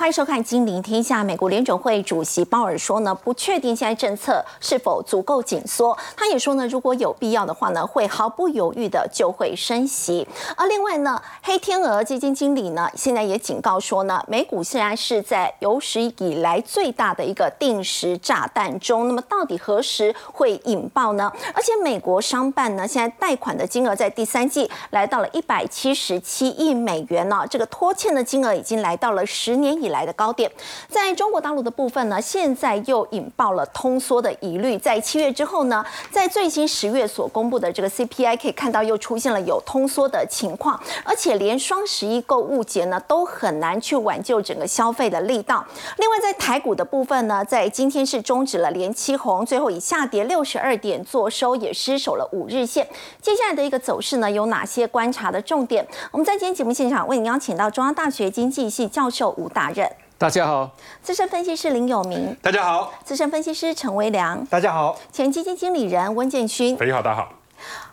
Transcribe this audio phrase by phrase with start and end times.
[0.00, 1.20] 欢迎收看《金陵天下》。
[1.24, 5.94] 美国联准会主席鲍尔说呢，不确定现在政策是否足够紧缩。
[6.16, 10.26] 他也说呢，如果有必要的话呢，会毫不犹豫的就会升息。
[10.56, 19.06] 而另外呢，黑天鹅基金经理呢，现在也警告说呢，美股现在是在有史以来最大的一个定时炸弹中。
[19.06, 21.30] 那么到底何时会引爆呢？
[21.52, 30.50] 而且美国商办呢，现在贷款的金额在第三季来到了一百七十七亿美元呢，这个拖欠的金额已经来到了十年以来的高点，
[30.88, 34.78] 在中国大陆的部分呢，现在又引爆了通缩的疑虑。
[34.78, 45.64] 在七月之后呢，在最新十月所公布的这个 CPI 可以看到，又出现了有通缩的情况，而且连双十一购物节呢，都很难去挽救整个消费的力道。
[45.98, 52.88] 另外，在台股的部分呢，在今天是终止了连七红，最后以下跌六十二点做收，也失守了五日线。
[53.20, 55.86] 接下来的一个走势呢，有哪些观察的重点？
[56.10, 59.79] 我们在今天节目现场为您邀请到中央大学经济系教授吴大任。
[60.20, 60.70] 大家好，
[61.02, 67.32] 资深分析师林有明，大家好，资深分析师陈维良，大家好，前基金经理人温建勋，大家好，大家好。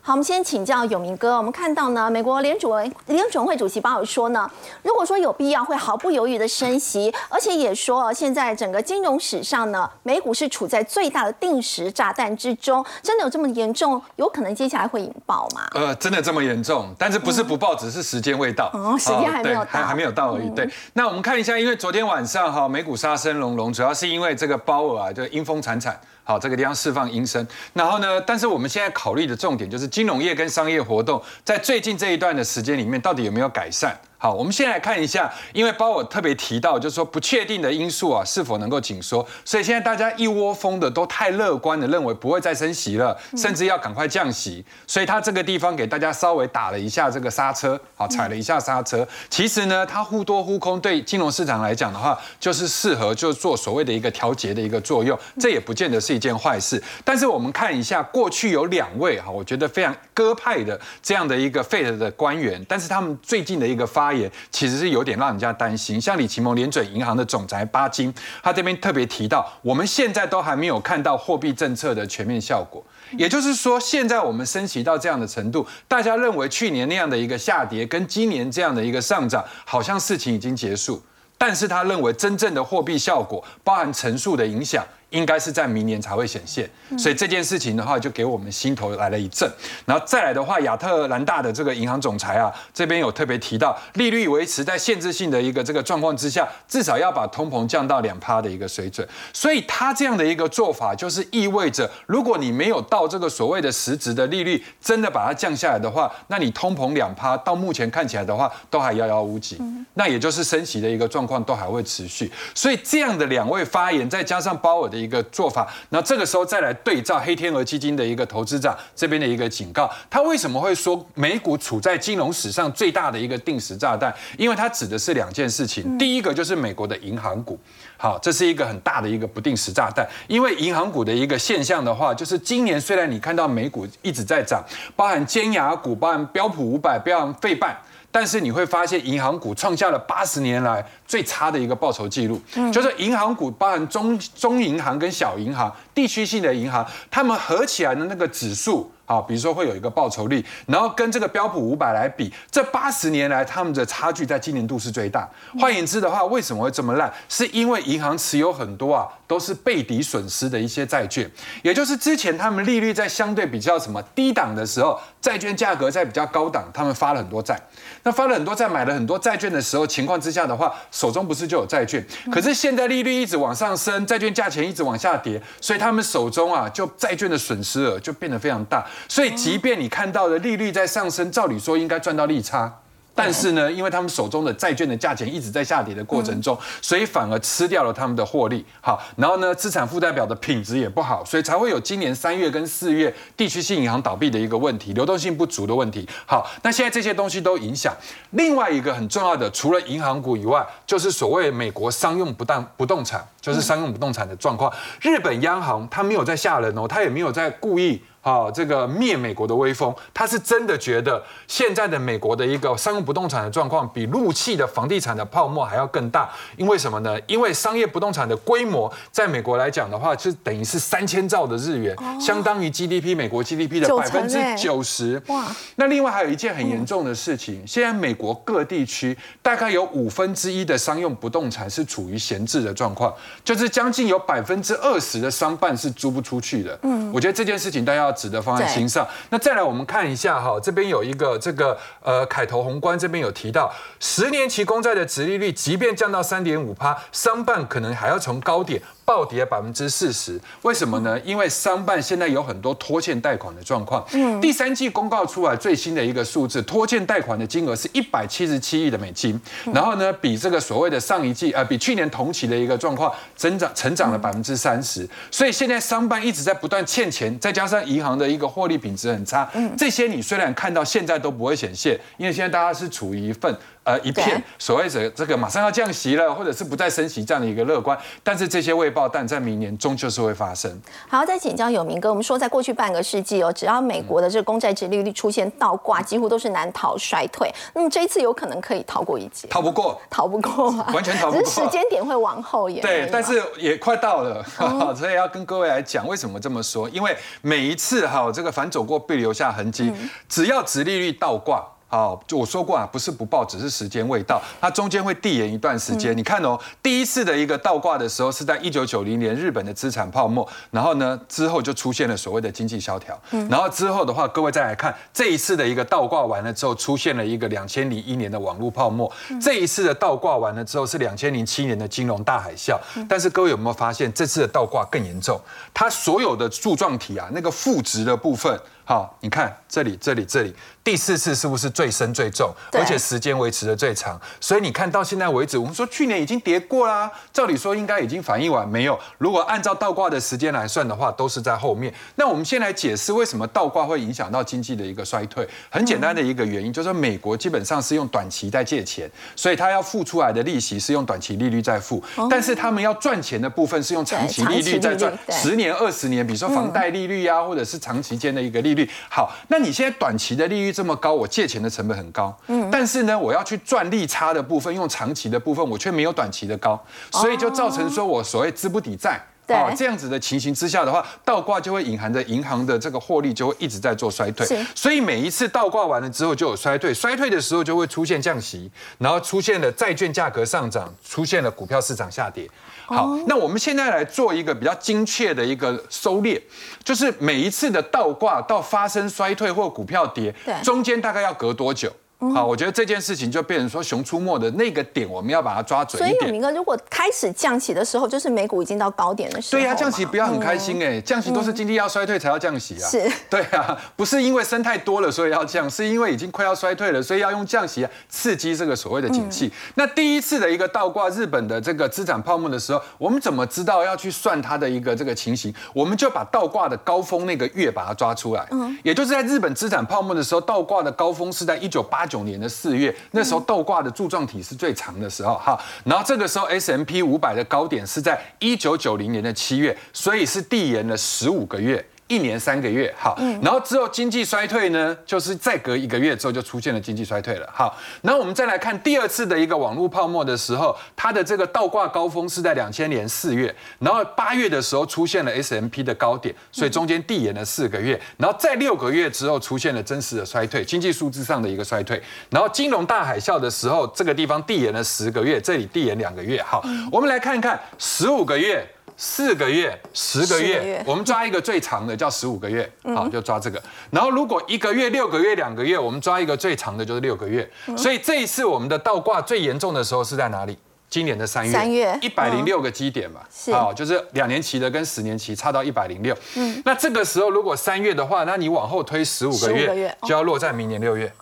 [0.07, 1.35] 好，我们先请教永明哥。
[1.35, 2.73] 我们看到呢，美国联储
[3.07, 4.49] 联准会主席鲍尔说呢，
[4.81, 12.85] 如果说有必要，会毫不犹豫的升息，而且也说现在整个金融史上呢，美股是处在最大的定时炸弹之中。
[13.03, 14.01] 真的有这么严重？
[14.15, 15.67] 有可能接下来会引爆吗？
[15.73, 16.87] 呃，真的这么严重？
[16.97, 18.71] 但是不是不报，只是时间未到。
[18.75, 20.49] 哦，时间还没有到，还还没有到而已。
[20.51, 25.99] 对，那我们看一下，因为昨天晚上哈，美股杀声隆隆，主要是因为这个鲍尔啊，就阴风惨惨。
[26.23, 28.19] 好，这个地方释放阴声，然后呢？
[28.19, 33.99] 但是我们现在考虑的重点就是金融业跟商业活动在最近这一段的时间里面，到底有没有改善？
[34.19, 49.07] 好，我们先来看一下，因为包我特别提到，就是说不确定的因素啊，是否能够紧缩，所以现在大家一窝蜂的都太乐观的认为不会再升息了，甚至要赶快降息，所以他这个地方给大家稍微打了一下这个刹车，好，踩了一下刹车。
[49.29, 56.81] 其实呢，它忽多忽空，对金融市场来讲的话，就是适合就做所谓的一个调节的一个作用，这也不见得是一件坏事。
[57.05, 72.81] 但是我们看一下过去有两位哈，我觉得非常鸽派的这样的一个 Fed 的官员，但是他们最近的一个发发言其实是有点让人家担心，像李奇蒙联准银行的总裁巴金，他这边特别提到，我们现在都还没有看到货币政策的全面效果，
[73.17, 81.03] 也就是说，现在我们升息到这样的程度，大家认为去年那样的一个下跌跟今年这样的一个上涨，好像事情已经结束，
[81.37, 84.85] 但是他认为真正的货币效果，包含乘数的影响。
[85.11, 89.49] 应该是在明年才会显现，所以这件事情的话，就给我们心头来了一震。
[89.85, 99.07] 然后再来的话，亚特兰大的这个银行总裁啊，这边有特别提到，利率维持在限制性的一个这个状况之下，至少要把通膨降到两趴的一个水准。
[99.31, 109.57] 所以他这样的一个做法，就是意味着，如果你没有到这个所谓的实质的利率，真的把它降下来的话，那你通膨两趴，到目前看起来的话，都还遥遥无几。
[109.93, 112.29] 那也就是升息的一个状况都还会持续。
[112.53, 114.96] 所以这样的两位发言，再加上鲍尔的。
[114.97, 124.13] 一个做法，那这个时候再来对照黑天鹅基金的一个投资长这边的一个警告，他为什么会说美股处在金融史上最大的一个定时炸弹？
[124.37, 127.59] 因为它指的是两件事情，第一个就是美国的银行股，
[127.97, 130.07] 好，这是一个很大的一个不定时炸弹。
[130.27, 134.63] 因为银行股的一个现象的话，就是今年虽然你看到美股一直在涨，
[134.95, 137.77] 包含尖牙股，包含标普五百，包含费半。
[138.09, 142.39] 但是你会发现，银行股创下了八十年来最差的一个报酬记录，
[142.71, 148.91] 就是银行股包含中中银行跟小银行、地区性的银行，他们合起来的那个指数。
[149.09, 155.25] 好，比如说会有一个报酬率，然后跟这个标普五百来比，这八十年来他们的差距在今年度是最大。
[155.57, 157.09] 换言之的话，为什么会这么烂？
[157.29, 161.25] 是因为银行持有很多啊，都是背抵损失的一些债券，
[161.61, 167.57] 也就是之前他们利率在相对比较什么低档的时候，债券价格在比较高档，他们发了很多债。
[168.03, 172.03] 那发了很多债，买了很多债券的时候，情况之下的话，手中不是就有债券？
[172.31, 178.83] 可是现在利率一直往上升，债券价钱一直往下跌，所以他们手中啊，就债券的损失额就变得非常大。
[179.07, 182.73] 所以，即便你看到的利率在上升，照理说应该赚到利差。
[183.17, 188.63] 但是呢，因为他们手中的债券的价钱一直在下跌的过程中，所以反而吃掉了他们的获利。
[188.79, 196.07] 好，然后呢，资产负债表的品质也不好，所以才会有今年三月跟四月地区性银行倒闭的一个问题，流动性不足的问题。
[196.27, 197.91] 好，那现在这些东西都影响。
[198.29, 204.71] 另外一个很重要的，除了银行股以外，就是所谓美国商用不当不动产，就是商用不动产的状况。
[205.01, 207.99] 日本央行它没有在吓人哦，它也没有在故意。
[208.27, 216.29] 好，这个灭美国的威风，他是真的觉得现在的美国的一个商用不动产的状况，比陆气的房地产的泡沫还要更大。
[216.57, 217.17] 因为什么呢？
[217.25, 225.23] 因为商业不动产的规模，在美国来讲的话，是等于是三千兆的日元，相当于 GDP 美国 GDP 的百分之九十。
[225.27, 225.45] 哇！
[225.77, 233.13] 那另外还有一件很严重的事情，现在美国各地区大概有五分之一的商用不动产是处于闲置的状况，
[233.45, 236.77] 就是将近有百分之二十的商办是租不出去的。
[236.81, 238.16] 嗯，我觉得这件事情大家要。
[238.17, 239.07] 值得放在心上。
[239.29, 248.81] 那再来，我们看一下哈，这边有一个这个呃，凯投宏观这边有提到，十年期公债的殖利率即便降到三点五趴，商办可能还要从高点。
[249.07, 251.17] 暴跌百分之四十，为什么呢？
[251.21, 254.05] 因为商办现在有很多拖欠贷款的状况。
[254.11, 259.39] 嗯，第三季公告出来最新的一个数字，拖欠贷款的金额是一百七十七亿的美金。
[259.73, 265.07] 然后呢，比这个所谓的上一季，呃，比去年同期的一个状况增长成长了百分之三十。
[265.31, 269.49] 所以现在商办一直在不断欠钱，再加上银行的一个获利品质很差。
[269.53, 273.57] 嗯，这些你虽然看到现在都不会显现，因为现在大家是处于一份。
[273.87, 280.69] 呃，一片所谓的这个马上要降息了，或者是不再升息这样的一个乐观，但是这些未爆弹在明年终究是会发生。
[281.07, 287.49] 好，再请教有明哥，我们说在过去半个世纪哦，只要美国的这个公债殖利率出现倒挂，几乎都是难逃衰退。
[287.73, 289.47] 那么这一次有可能可以逃过一劫？
[289.47, 291.41] 逃不过，逃不过， 完全逃不过。
[291.41, 292.81] 只是时间点会往后延。
[292.81, 294.43] 对，但是也快到了，
[294.97, 296.89] 所以要跟各位来讲为什么这么说？
[296.89, 299.93] 因为每一次哈，这个反走过必留下痕迹，
[300.27, 301.65] 只要殖利率倒挂。
[301.89, 304.41] 好，就我说过啊，不是不报，只是时间未到。
[304.59, 306.15] 它中间会递延一段时间。
[306.17, 313.17] 你看哦，第一次的一个倒挂的时候是在一九九零年日本的资产泡沫，然后呢之后就出现了所谓的经济萧条。
[313.49, 319.09] 然后之后的话，各位再来看这一次的一个倒挂完了之后，出现了一个两千零一年的网络泡沫。
[319.41, 322.77] 这一次的倒挂完了之后是两千零七年的金融大海啸。
[323.07, 325.39] 但是各位有没有发现，这次的倒挂更严重？
[325.73, 328.59] 它所有的柱状体啊，那个负值的部分。
[328.89, 334.17] 好，你看这里，这里，这里，第四次是不是最深最重，而且时间维持的最长？
[334.39, 338.97] 所以你看到现在为止，我们说去年已经跌过啦，照理说应该已经反应完，没有。
[339.17, 341.93] 如果按照倒挂的时间来算的话，都是在后面。
[342.15, 345.45] 那我们先来解释为什么倒挂会影响到经济的一个衰退。
[345.69, 358.76] 很简单的一个原因，就是美国基本上是用短期在借钱，所以他要付出来的利息是用短期利率在付，但是他们要赚钱的部分是用长期利率在赚，十年、二十年，比如说房贷利率啊，或者是长期间的一个利。
[358.77, 358.89] 率。
[359.09, 366.81] 好，那你现在短期的利率这么高，我借钱的成本很高，嗯，但是呢，我要去赚利差的部分，用长期的部分，我却没有短期的高，
[367.11, 374.45] 所以就造成说我所谓资不抵债，哦，这样子的情形之下的话，倒挂就会隐含着银行的这个获利就会一直在做衰退，
[374.75, 382.49] 所以每一次倒挂完了之后就有衰退，衰退的时候就会出现降息，然后出现了债券价格上涨，出现了股票市场下跌。
[382.85, 386.41] 好，那我们现在来做一个比较精确的一个收列，
[386.83, 390.33] 就是每一次的倒挂到发生衰退或股票跌，
[390.63, 391.91] 中间大概要隔多久？
[392.19, 396.19] 好，我觉得这件事情就变成说熊出没的那个点，我们要把它抓准一点。
[396.19, 399.61] 所以，明哥，如果开始降息的时候，就是美股已经到高点的时候。
[399.61, 402.89] 对呀，降息不要很开心哎，降息都是经济要衰退才要降息啊。
[402.89, 403.07] 是。
[403.29, 409.51] 对啊，不是因为升太多了所以要降，是因为已经快要衰退了，所以要用降息刺激这个所谓的景气。
[409.75, 415.53] 那第一次的一个倒挂日本的这个资产泡沫的时候，我们怎么知道要去算它的一个这个情形？
[415.71, 422.95] 我们就把倒挂的高峰那个月把它抓出来，嗯，也就是在日本资产泡沫的时候，倒挂的高峰是在一九八九年的四月。
[423.11, 431.85] 那时候倒挂的柱状体是最长的时候，哈，然后这个时候 S M P 五百的高点是在一九九零年的七月，所以是递延了十五个月。
[432.07, 458.65] 一年三个月，好，然后之后经济衰退呢，就是再隔一个月之后就出现了经济衰退了，好，然后我们再来看第二次的一个网络泡沫的时候，它的这个倒挂高峰是在两千年四月，然后八月的时候出现了 S M P 的高点，所以中间递延了四个月，然后在六个月之后出现了真实的衰退，经济数字上的一个衰退，然后金融大海啸的时候，这个地方递延了十个月，这里递延两个月，好，我们来看看十五个月。
[458.99, 463.61] 四个月、十个月，我们抓一个最长的叫十五个月，好，就抓这个。
[463.91, 467.47] 然后如果一个月、六个月、两个月，我们抓一个最长的就是六个月。
[467.77, 470.57] 所以这一次我们的倒挂最严重的时候是在哪里？
[470.89, 471.99] 今年的三月，三月。
[472.01, 476.17] 一百零六个基点嘛，好，就是两年期的跟十年期差到一百零六。
[476.35, 481.13] 嗯，那这个时候如果三月的话，那你往后推十五个月，就要落在明年六月。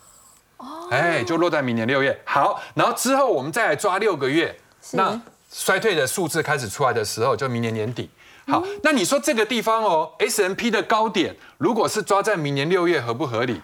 [0.58, 2.18] 哦，哎，就落在明年六月。
[2.24, 4.56] 好，然后之后我们再来抓六个月，
[4.94, 5.20] 那。
[5.58, 8.10] 衰退的数字开始出来的时候，就明年年底。
[8.46, 13.62] 好，那你说这个地方哦，S M P 的高点如果是抓在明年六月，合不合理？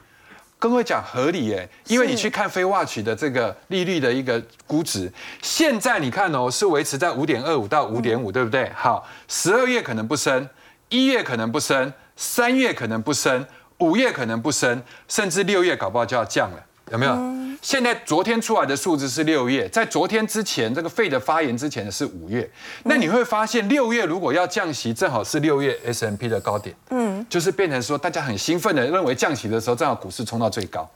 [0.57, 8.71] 跟我讲合理耶，因为你去看非 watch 的这个利率的一个估值，现在你看哦，是维持在五点二五到五点五，对不对？
[8.74, 10.48] 好，十二月可能不升，
[10.88, 13.45] 一月可能不升，三月可能不升，
[13.79, 17.17] 五月可能不升，甚至六月搞不好就要降了，有没有？
[17.62, 22.50] 现在昨天出来的数字是六月，在昨天之前这个费的发言之前的是五月，
[22.83, 30.89] 那你会发现六月如果要降息，正好是六月 S M P 的高点，嗯，就是变成说大家很兴奋的认为降息的时候，正好股市冲到最高。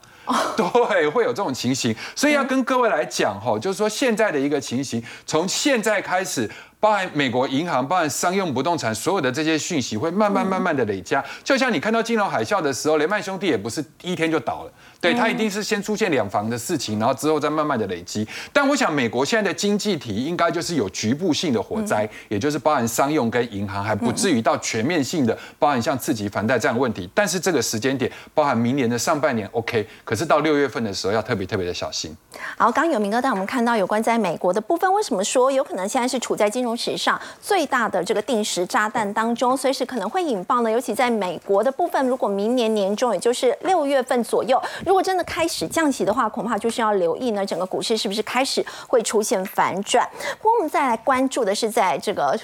[0.56, 6.50] 对，会有这种情形，所以要跟各位来讲哈，就是说现在的一个情形，从现在开始。
[6.78, 11.24] 包含美国银行、包含商用不动产，所有的这些讯息会慢慢慢慢的累加。
[11.42, 18.26] 就像你看到金融海啸的时候，雷曼兄弟也不是一天就倒了，对它一定是先出现两房的事情，然后之后再慢慢的累积。
[18.52, 27.08] 但我想，美国现在的经济体应该就是有局部性的火灾，也就是包含商用跟银行，还不至于到全面性的包含像次级房贷这样的问题。
[27.14, 32.16] 但是这个时间点，包含明年的上半年 OK，可是到六月份的时候要特别特别的小心。
[32.56, 40.70] 好，刚刚有明哥带我们看到有关在美国的部分，为什么说有可能现在是处在金融史上最大的这个定时炸弹当中，随时可能会引爆呢？
[40.70, 50.08] 尤其在美国的部分，如果明年年中，也就是六月份左右，如果真的开始降息的话，恐怕就是要留意呢，整个股市是不是开始会出现反转。
[50.40, 52.38] 不过我们再来关注的是在这个。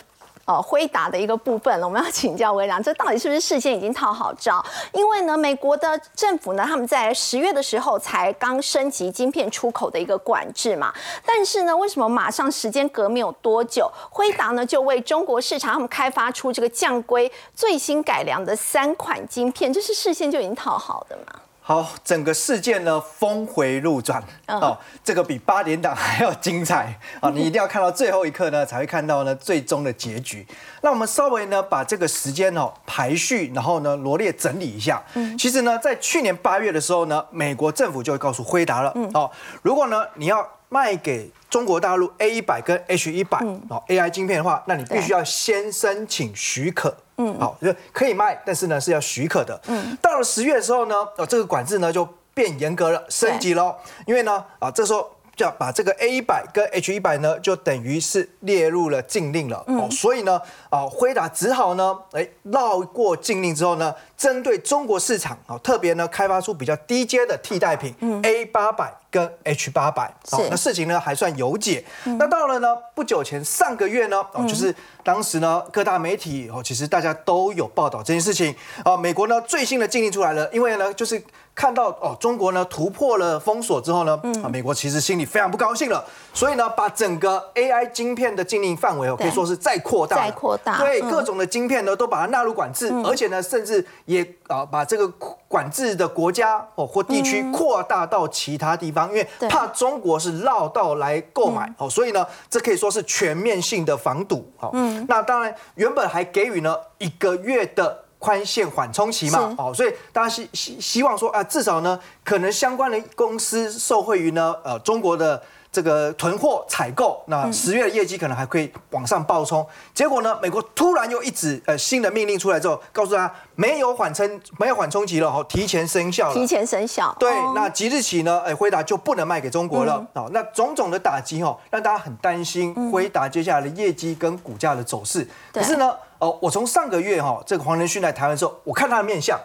[0.44, 4.60] 呃，辉达的一个部分了，我们要请教微良，这到底是不是事先已经套好招？
[4.92, 10.92] 因为呢，美国的政府呢，他们在十月的时候才刚升级晶片出口的一个管制嘛，
[11.24, 21.41] 但是呢，为什么马上时间隔没有多久，辉达呢就为中国市场他们开发出这个降规最新改良的三款晶片，这是事先就已经套好的吗？
[21.64, 27.30] 好，整个事件呢峰回路转哦，这个比八点档还要精彩啊！
[27.34, 30.44] 你一定要看到最后一刻呢，才会看到呢最终的结局。
[30.80, 35.00] 那我们稍微呢把这个时间哦排序，然后呢罗列整理一下。
[35.14, 39.30] 嗯，其实呢在去年八月的时候呢，美国政府就会告诉辉达了，哦，
[39.62, 43.38] 如果呢你要卖给中国大陆 A 一百跟 H 一百
[43.68, 46.96] 哦 AI 晶片的话，那你必须要先申请许可。
[47.18, 49.60] 嗯，好，就可以卖，但是呢是要许可的。
[49.66, 53.76] 嗯，到了十月的时候呢，哦，这个管制呢就变严格了，升级了。
[54.06, 59.64] 因为呢，啊，这时候就要把这个 A 一百跟 H 一百呢，就等于是列入了禁令了。
[59.66, 68.92] 哦，所以呢，啊，辉达只好呢，哎，绕过禁令之后呢，针对中国市场，啊，特别呢开发出比较低阶的替代品 A 八百。
[69.12, 71.84] 跟 H 八百，好，那事情呢还算有解。
[72.04, 74.74] 那到了呢不久前上个月呢，哦，就是
[75.04, 78.96] 当时呢各大媒体哦，其实大家都有报道这件事情啊。
[78.96, 81.22] 美国呢最新的禁令出来了，因为呢就是
[81.54, 95.06] 看到哦中国呢突破了封锁之后呢，啊美国其实心里非常不高兴了，所以呢把整个 AI 晶片的禁令范围哦可以说是再扩大，再扩大，对各种的晶片呢都把它纳入管制，而且呢甚至也啊把这个
[95.46, 99.08] 管制的国家哦或地区扩大到其他地方。
[99.10, 104.70] 因为怕中国是绕道来购买哦，所以呢，这可以说是全面性的防堵哦。
[104.72, 115.42] 嗯，那当然原本还给予呢一个月的宽限缓冲期嘛哦，所以大家希希希望说啊，至少呢，可能相关的公司受惠于呢呃中国的。
[115.72, 119.66] 这个囤货采购，那十月的业绩可能还可以往上暴冲。
[119.94, 126.34] 结果呢，美国突然又一纸呃新的命令出来之后，告诉他没有缓冲，没有缓冲期了，哦，提前生效了。
[126.34, 127.16] 提前生效。
[127.18, 130.06] 对，那即日起呢，哎，辉达就不能卖给中国了。
[130.12, 135.26] 哦，那种种的打击哦，让大家很担心辉达接下来的业绩跟股价的走势。
[135.54, 139.36] 可是呢，哦，我从上个月哈，这个黄仁勋来台湾之后，我看他的面相，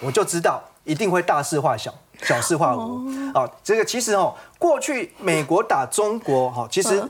[0.00, 1.92] 我就知道一定会大事化小。
[2.22, 3.04] 小事化无
[3.34, 7.06] 啊，这个其实哦，过去美国打中国哈，其实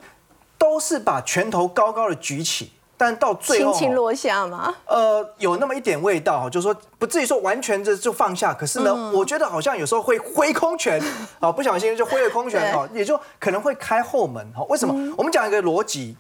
[0.59, 4.75] 都是把拳头高高的举起，但到最后轻轻落下嘛？
[4.87, 11.01] 呃，有那么一点味道哈，就是说不至于说完全的就放下，可是呢，我觉得好像有时候会挥空拳
[11.39, 14.65] 啊， 不小心就挥了空拳哦，也就可能会开后门哈。
[14.69, 15.15] 为什么？
[15.17, 16.17] 我们讲一个逻辑，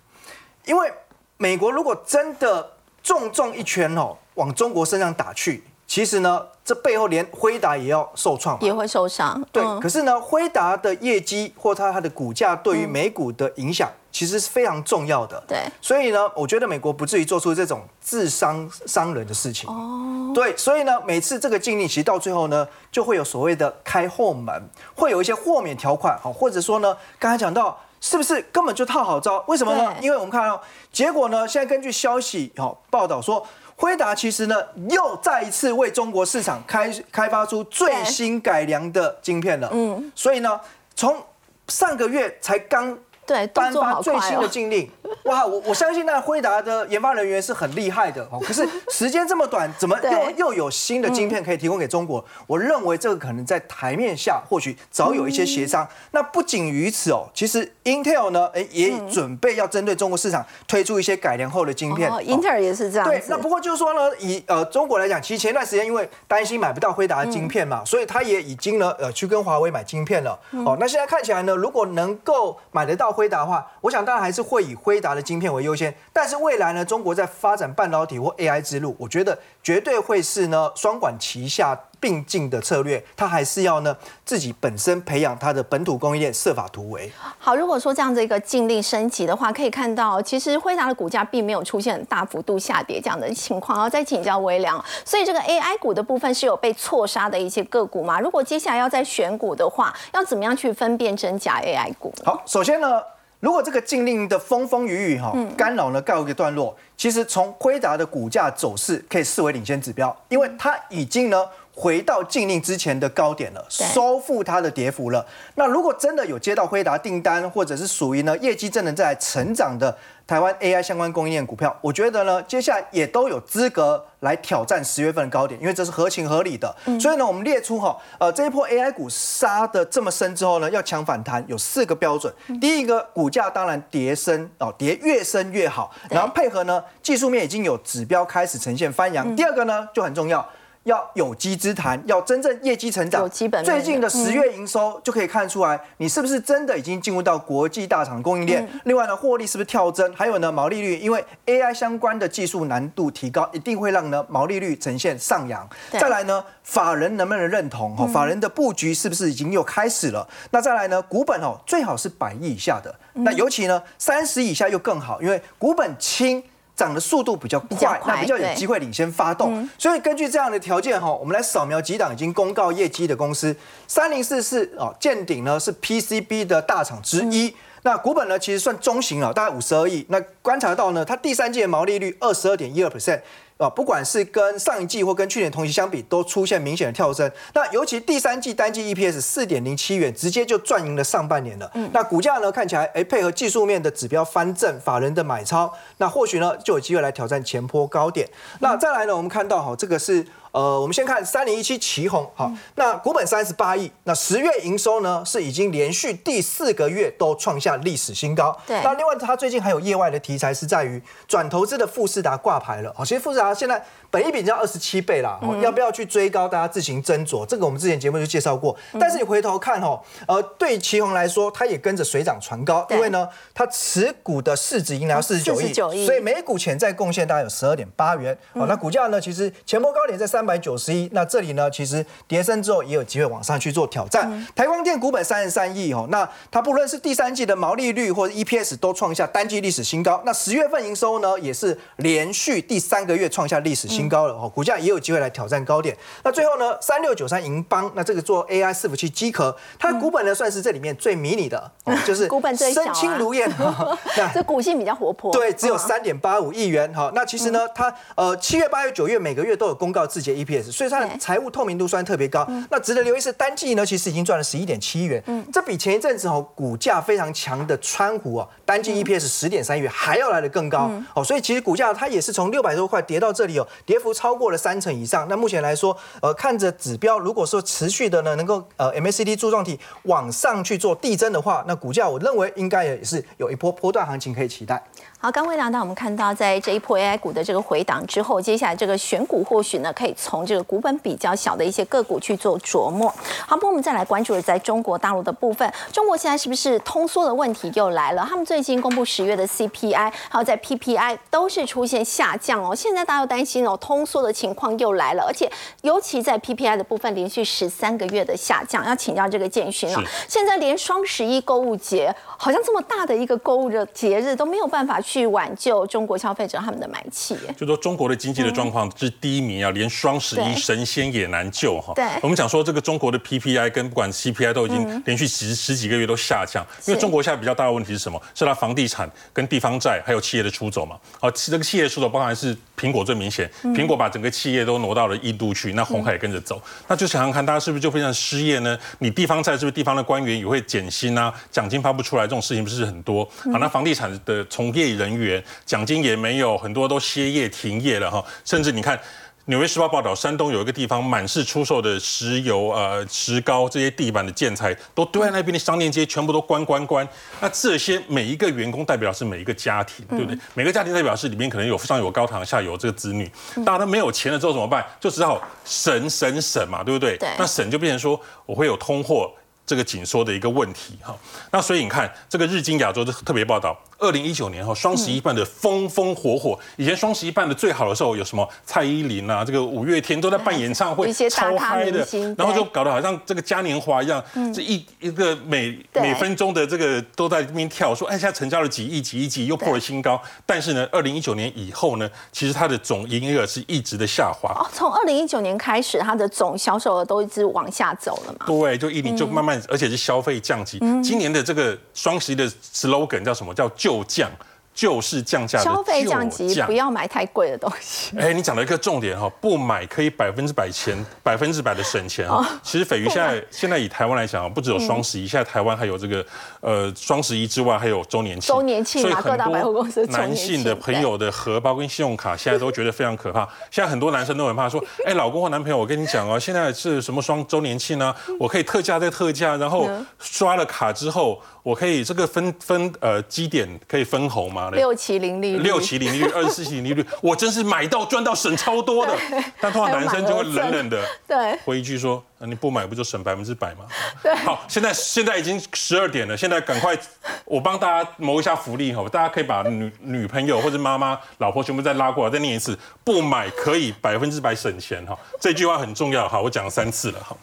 [0.67, 0.93] 因为
[1.39, 2.74] 美国如果真的
[3.05, 5.63] 重重一拳哦，往中国身上打去。
[5.87, 9.41] 其实呢，这背后连辉达也要受创，也会受伤。
[9.53, 15.41] 对，可是呢，辉达的业绩或它它的股价对于美股的影响，其实是非常重要的。
[15.47, 19.69] 对，所以呢，我觉得美国不至于做出这种自伤伤人的事情。
[19.69, 29.43] 哦，对，所以呢，每次这个禁令其实到最后呢，就会有所谓的开后门，会有一些豁免条款，好，或者说呢，刚才讲到是不是根本就套好招？
[29.49, 29.97] 为什么呢？
[30.03, 33.47] 因为我们看到结果呢，现在根据消息好报道说。
[33.77, 34.55] 辉达其实呢，
[34.89, 39.69] 又再一次为中国市场开开发出最新改良的晶片了。
[39.73, 40.61] 嗯，所以呢，
[40.95, 41.21] 从
[41.67, 42.97] 上个月才刚
[43.27, 44.91] 对，颁发最新的禁令。
[45.25, 48.39] 哇，我我相信那辉达的研发人员是很厉害的哦。
[48.45, 52.25] 可是时间这么短，怎么又又有新的晶片可以提供给中国？
[52.47, 55.87] 我认为这个可能在台面下或许早有一些协商。
[56.11, 62.11] 那不仅于此哦，其实 Intel 呢，哎，也准备要针对中国市场推出一些改良后的晶片。
[62.11, 63.09] 哦，Intel 也是这样。
[63.09, 70.39] 对，那不过就是说呢，以呃中国来讲，其实前段时间因为担心买不到辉达的晶片嘛，所以他也已经呢呃去跟华为买晶片了。
[70.67, 75.95] 哦，那现在看起来呢，如果能够买得到辉达的话，我想当然还是会以辉达的晶片为优先。
[76.13, 83.03] 但是未来呢，中国在发展半导体或 AI 之路，我觉得绝对会是呢双管齐下并进的策略。
[83.17, 83.97] 它还是要呢
[84.27, 87.11] 自己本身培养它的本土供应链，设法突围。
[87.39, 93.79] 好，如果说这样子一个禁令升级的话，可以看到其实辉达的股价并没有出现大幅度下跌这样的情况。
[93.79, 98.21] 然后再请教微良，所以这个 AI 股的部分是有被错杀的一些个股吗？
[98.21, 102.13] 如果接下来要再选股的话，要怎么样去分辨真假 AI 股？
[102.23, 103.01] 好，首先呢。
[103.41, 111.45] 如果这个禁令的风风雨雨哈干扰呢告一个段落，其实从辉达的股价走势可以视为领先指标，因为它已经呢
[111.75, 115.27] 回到禁令之前的高点了，收复它的跌幅了。
[115.57, 119.97] 那如果真的有接到辉达订单，或者是属于呢业绩真的在成长的。
[120.27, 126.75] 台湾 AI 相关供应链股票，我觉得呢，接下来也都有资格来挑战十月份的高点，因为这是合情合理的。
[126.99, 132.33] 所以呢，我们列出哈，呃，这一波 AI 股杀的这么深之后呢，要抢反弹有四个标准。
[132.59, 139.37] 第一个，股价当然跌升哦，跌越深越好，然后配合呢，技术面已经有指标开始呈现翻扬。
[139.37, 140.49] 第二个呢，就很重要。
[140.85, 143.29] 要有机之谈，要真正业绩成长。
[143.65, 148.69] 最近的十月营收就可以看出来，你是不是真的已经进入到国际大厂供应链？
[148.85, 150.13] 另外呢，获利是不是跳增？
[150.15, 155.67] 还有呢，毛利率，因为 AI 相关的技术难度提高，一定会让呢毛利率呈现上扬。
[155.91, 157.97] 再来呢，法人能不能认同？
[157.97, 160.29] 哈，法人的布局是不是已经又开始了？
[160.51, 162.95] 那再来呢，股本哦，最好是百亿以下的。
[163.15, 166.45] 那尤其呢，三十以下又更好，因为股本轻。
[166.77, 169.69] 涨的速度比较快，那比较有机会领先发动。
[169.79, 173.55] 所以根据这样的条件哈，我们来扫描几档已经公告业绩的公司。
[173.87, 177.55] 三零四四哦，建鼎呢是 PCB 的大厂之一。
[177.85, 180.05] 那股本呢其实算中型了，大概五十二亿。
[180.09, 183.21] 那观察到呢，它第三季的毛利率二十二点一二 percent。
[183.57, 187.31] 啊，不管是跟上一季或跟去年同期相比，都出现明显的跳升。
[187.55, 191.71] 那尤其第三季单季 EPS 四点零七元，直接就赚赢了上半年了。
[191.75, 198.29] 嗯，那股价呢看起来，哎，配合技术面的指标翻正，法人的买超，那或许呢就有机会来挑战前坡高点。
[198.59, 200.27] 那再来呢，我们看到哈，这个是。
[200.55, 208.57] 呃，我们先看三零一七旗宏，好，那股本三十八亿，那十月营收呢是已经连续第四个月都创下历史新高。
[208.65, 212.95] 对，那另外它最近还有业外的题材是在于转投资的富士达挂牌了。
[212.97, 213.85] 好，其实富士达现在。
[214.15, 216.47] 本一比要二十七倍啦，要不要去追高？
[216.47, 217.45] 大家自行斟酌。
[217.45, 218.77] 这个我们之前节目就介绍过。
[219.01, 225.61] 但是你回头看哦，呃，对旗宏来说，它也跟着水涨船高，因为呢，它持股的市值已经来到四十九
[225.93, 228.39] 亿，所以每股潜在贡献大概有十二点八元。
[228.53, 234.47] 哦，那股价呢，其实前波高点在三百九十一，那这里呢，其实跌升之后也有机会往上去做挑战。
[234.55, 240.23] 台光电股本三十三亿哦，那它不论是第三季的毛利率或者 EPS 都创下单季历史新高。
[240.25, 244.04] 那十月份营收呢，也是连续第三个月创下历史新。
[244.09, 245.97] 高了哦，股价也有机会来挑战高点。
[246.23, 251.73] 那最后呢，三六九三银邦，那这个做 AI 伺服器机壳，它的股本呢算是这里面最迷你的，
[252.07, 253.51] 就是股本最小，身轻如燕。
[254.33, 255.33] 这股性比较活泼。
[255.33, 257.11] 对，只有三点八五亿元哈。
[257.15, 262.47] 那其实呢，它呃七月、八月、九月每个月都有公告自己的 EPS，所以它的财务透明度算特别高。
[262.71, 271.25] 那值得留意是单季呢，其实已经赚了十一点七元，嗯这比前一阵子哦股价非常强的川湖啊，单季 EPS 十点三元还要来的更高哦。
[271.25, 273.94] 所以其实股价它也是从六百多块跌到这里哦，跌。
[273.95, 284.83] 跌幅超过了三成以上，那目前来说，呃，看着指标，如果说持续的呢，能够呃 MACD 柱状体往上去做递增的话，那股价我认为应该也是有一波波段行情可以期待。
[285.21, 293.15] 好，刚微聊到我们看到，在这一波 AI 股的这个回档之后，接下来这个选股或许呢，可以从这个股本比较小的一些个股去做琢磨。
[293.47, 298.27] 好，不，我们再来关注的在中国大陆的部分，中国现在是不是通缩的问题又来了？
[298.29, 302.75] 他们最近公布十月的 CPI，还有在 PPI 都是出现下降哦。
[302.75, 305.47] 现在大家又担心哦，通缩的情况又来了，而且
[305.83, 308.83] 尤其在 PPI 的部分，连续十三个月的下降。
[308.87, 312.15] 要请教这个建勋啊，现在连双十一购物节，
[312.45, 315.25] 好像这么大的一个购物的节日都没有办法去。
[315.35, 321.95] 挽救中国消费者他们的买气，就说中国的经济的状况是低迷啊，连双十一神仙也难救哈。
[321.95, 328.21] 对，我们讲说这个中国的 PPI 跟不管 CPI 都已经连续十十几个月都下降，因为中国现在比较大的问题是什么？
[328.35, 330.97] 是它房地产跟地方债还有企业的出走嘛。
[331.19, 336.61] 好，这个企业出走包含是苹果最明显，苹果把整个企业都挪到了印度去，那红海也跟着走。
[336.87, 338.79] 那就想想看，大家是不是就非常失业呢？
[338.99, 341.33] 你地方债是不是地方的官员也会减薪啊？
[341.51, 343.25] 奖金发不出来，这种事情不是很多？
[343.53, 348.99] 好，那房地产的从业人员奖金也没有，很多都歇业停业了哈，甚至你看。
[349.47, 357.07] 纽约时报报道，山东有一个地方满是出售的石油、呃石膏这些地板的建材，都堆在那边的商店街，全部都关关关。
[357.43, 360.39] 那这些每一个员工代表是每一个家庭，对不对？
[360.55, 363.31] 每个家庭代表是里面可能有上有高堂，下有这个子女，
[363.67, 364.83] 大家都没有钱了之后怎么办？
[364.99, 367.19] 就只好省省省嘛，对不对？
[367.19, 367.29] 对。
[367.39, 369.31] 那省就变成说，我会有通货。
[369.67, 371.17] 这个紧缩的一个问题哈，
[371.51, 384.23] 那所以你看这个日经亚洲的特别报道，二零一九年哈双十一办的风风火火，以前双十一办的最好的时候有什么蔡依林啊，这个五月天都在办演唱会， 超嗨的，然后就搞得好像这个嘉年华一样，
[384.55, 394.51] 这一一个每每分钟的这个都在那边跳，说哎现在成交了几亿几亿几亿又破了新高，但是呢，二零一九年以后呢，其实它的总营业额是一直的下滑。
[394.51, 398.45] 哦，从二零一九年开始，它的总销售额都一直往下走了嘛？
[398.47, 399.55] 对，就一年就慢慢。
[399.69, 400.79] 而且是消费降级。
[401.03, 403.55] 今年的这个双十一的 slogan 叫什么？
[403.55, 404.31] 叫就降。
[404.75, 408.19] 就是降价的消费降级，不要买太贵的东西。
[408.19, 412.45] 哎，你讲了一个重点哈，不买可以百分之百钱，百分之百的省钱啊。
[412.61, 416.27] 其实斐鱼现在现在以台湾来讲不只有双十一，现在台湾还有这个
[416.65, 418.55] 呃双十一之外还有周年庆。
[418.55, 423.47] 周年庆嘛，各大百货公司男性的朋友的荷包跟信用卡现在都觉得非常可怕。
[423.71, 428.15] 现在很多男生都很怕说， 哎，老公或男朋友，我跟你讲哦，现在是什么双周年庆呢？
[428.41, 431.41] 我可以特价再特价，然后刷了卡之后。
[431.65, 434.69] 我可以这个分分呃基点可以分红吗？
[434.73, 439.17] 六期零利率，六期零利率， 二十四期零利率，我真是买到赚到省超多的。
[439.59, 442.23] 但通常男生就会冷冷的对回一句说。
[442.47, 443.85] 你不买不就省百分之百吗？
[444.23, 444.35] 对。
[444.37, 446.97] 好，现在现在已经十二点了，现在赶快，
[447.45, 455.19] 我帮大家谋一下福利哈，大家可以把女女朋友或者妈妈、老婆全部再拉过来，再念一次，不买可以百分之百省钱哈。
[455.41, 457.37] 这句话很重要哈，我讲了三次了哈。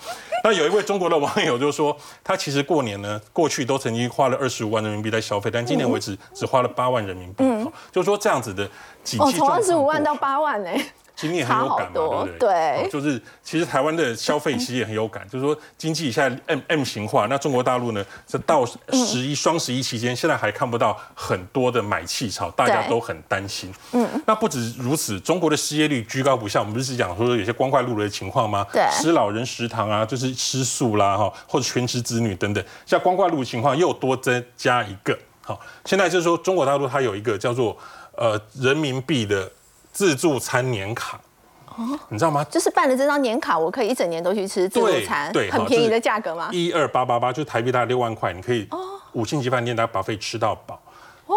[0.43, 7.43] 那有一位中国的网友就说，他其实过年呢，过去都曾经花了二十五万人民币在消费，但今年为止只花了八万人民币。
[7.43, 7.71] 嗯。
[7.91, 8.65] 就说这样子的
[9.03, 10.69] 景气从二十五万到八万呢。
[10.73, 10.83] 其
[11.27, 12.37] 实你也很有感嘛，对不对？
[12.39, 23.73] 对，就是其实台湾的消费其实也很有感， 就是说经济现在 M M 型化，那中国大陆呢，这到十一双十一期间，现在还看不到很多的买气潮，大家都很担心。
[23.93, 28.65] 嗯，那不止如此，中国的失业率居高不下，我们不是讲说有些光怪陆离的情况吗？
[28.71, 35.17] 对，失老人食堂啊，就是吃素啦哈，或者全职子女等等，像光怪陆的情况又多增加一个。
[35.43, 37.77] 好，现在就是说中国大陆它有一个叫做
[38.15, 39.51] 呃人民币的。
[39.91, 41.19] 自助餐年卡，
[41.67, 42.43] 哦，你知道吗？
[42.45, 46.49] 就是办了这张年卡，我可以一整年都去吃自助餐，对，很便宜的价格吗？
[46.51, 48.67] 一二八八八，就台币大概六万块，你可以
[49.13, 50.81] 五星级饭店大家把费吃到饱。
[51.25, 51.35] 哦，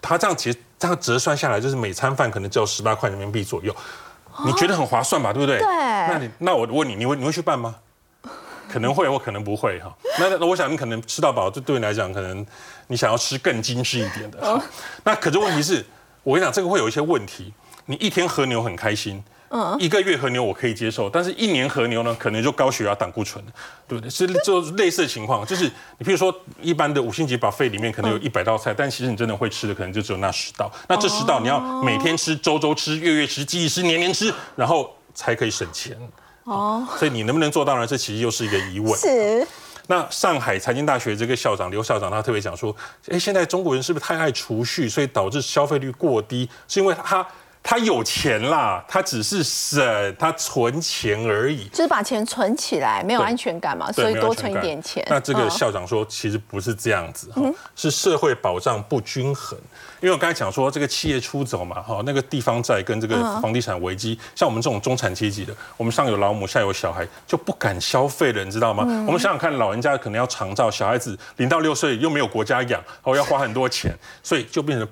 [0.00, 3.74] 他这样其实这样折算下来，就是每餐饭可能只有十八块人民币左右，
[4.44, 5.32] 你觉得很划算吧？
[5.32, 5.58] 对不对？
[5.58, 5.66] 对。
[5.68, 7.74] 那你那我问你，你会你会去办吗？
[8.68, 9.96] 可能会，我可能不会哈。
[10.18, 12.44] 那那我想你可能吃到饱，就对你来讲，可能
[12.88, 14.60] 你想要吃更精致一点的。
[15.04, 15.86] 那可是问题是，
[16.24, 17.54] 我跟你讲，这个会有一些问题。
[17.86, 23.42] 你一天和牛很开心，嗯，一个月和牛我可以接受，但是一年和牛呢，可能就高血压、胆固醇
[23.86, 24.10] 对不对？
[24.10, 25.64] 是就类似的情况，就是
[25.98, 35.96] 你比如说一般的五星级 buffet 里面可能有一百道菜，但其实你真的会吃的可能就只有那十道，那这十道你要每天吃、周周吃、月月吃、季季吃、年年吃，然后才可以省钱
[36.42, 36.84] 哦。
[36.98, 37.86] 所以你能不能做到呢？
[37.86, 38.92] 这其实又是一个疑问。
[38.98, 39.46] 是。
[39.86, 42.74] 那上海财经大学这个校长刘校长他特别讲说，
[43.10, 46.50] 哎，现在中国人是不是太爱储蓄，所以导致消费率过低？
[46.66, 47.24] 是因为他。
[47.68, 55.04] 他有钱啦，他只是省，他存钱而已，就是把钱存起来，没有安全感嘛，所以多存一点钱。
[55.10, 57.28] 那这个校长说，其实不是这样子，
[57.74, 59.58] 是社会保障不均衡。
[60.00, 68.84] 因为我刚才讲说，这个企业出走嘛，哈，那个地方债跟这个房地产危机，像我们这种中产阶级的，我们上有老母，下有小孩，就不敢消费了，你知道吗？
[69.08, 74.86] 我们想想看，老人家可能要长照，小孩子零到六岁又没有国家养，哦，要花很多钱，所以就变成。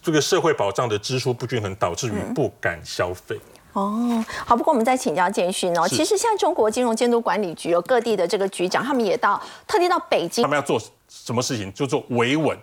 [0.00, 3.38] 这个社会保障的支出不均衡，导致于不敢消费。
[3.72, 5.88] 哦，好，不过我们再请教建勋哦。
[5.88, 11.72] 其实现在中国金融监督管理局有各地的这个局长，他们也到特地到北京，他们要做什么事情？
[11.72, 12.56] 就做维稳，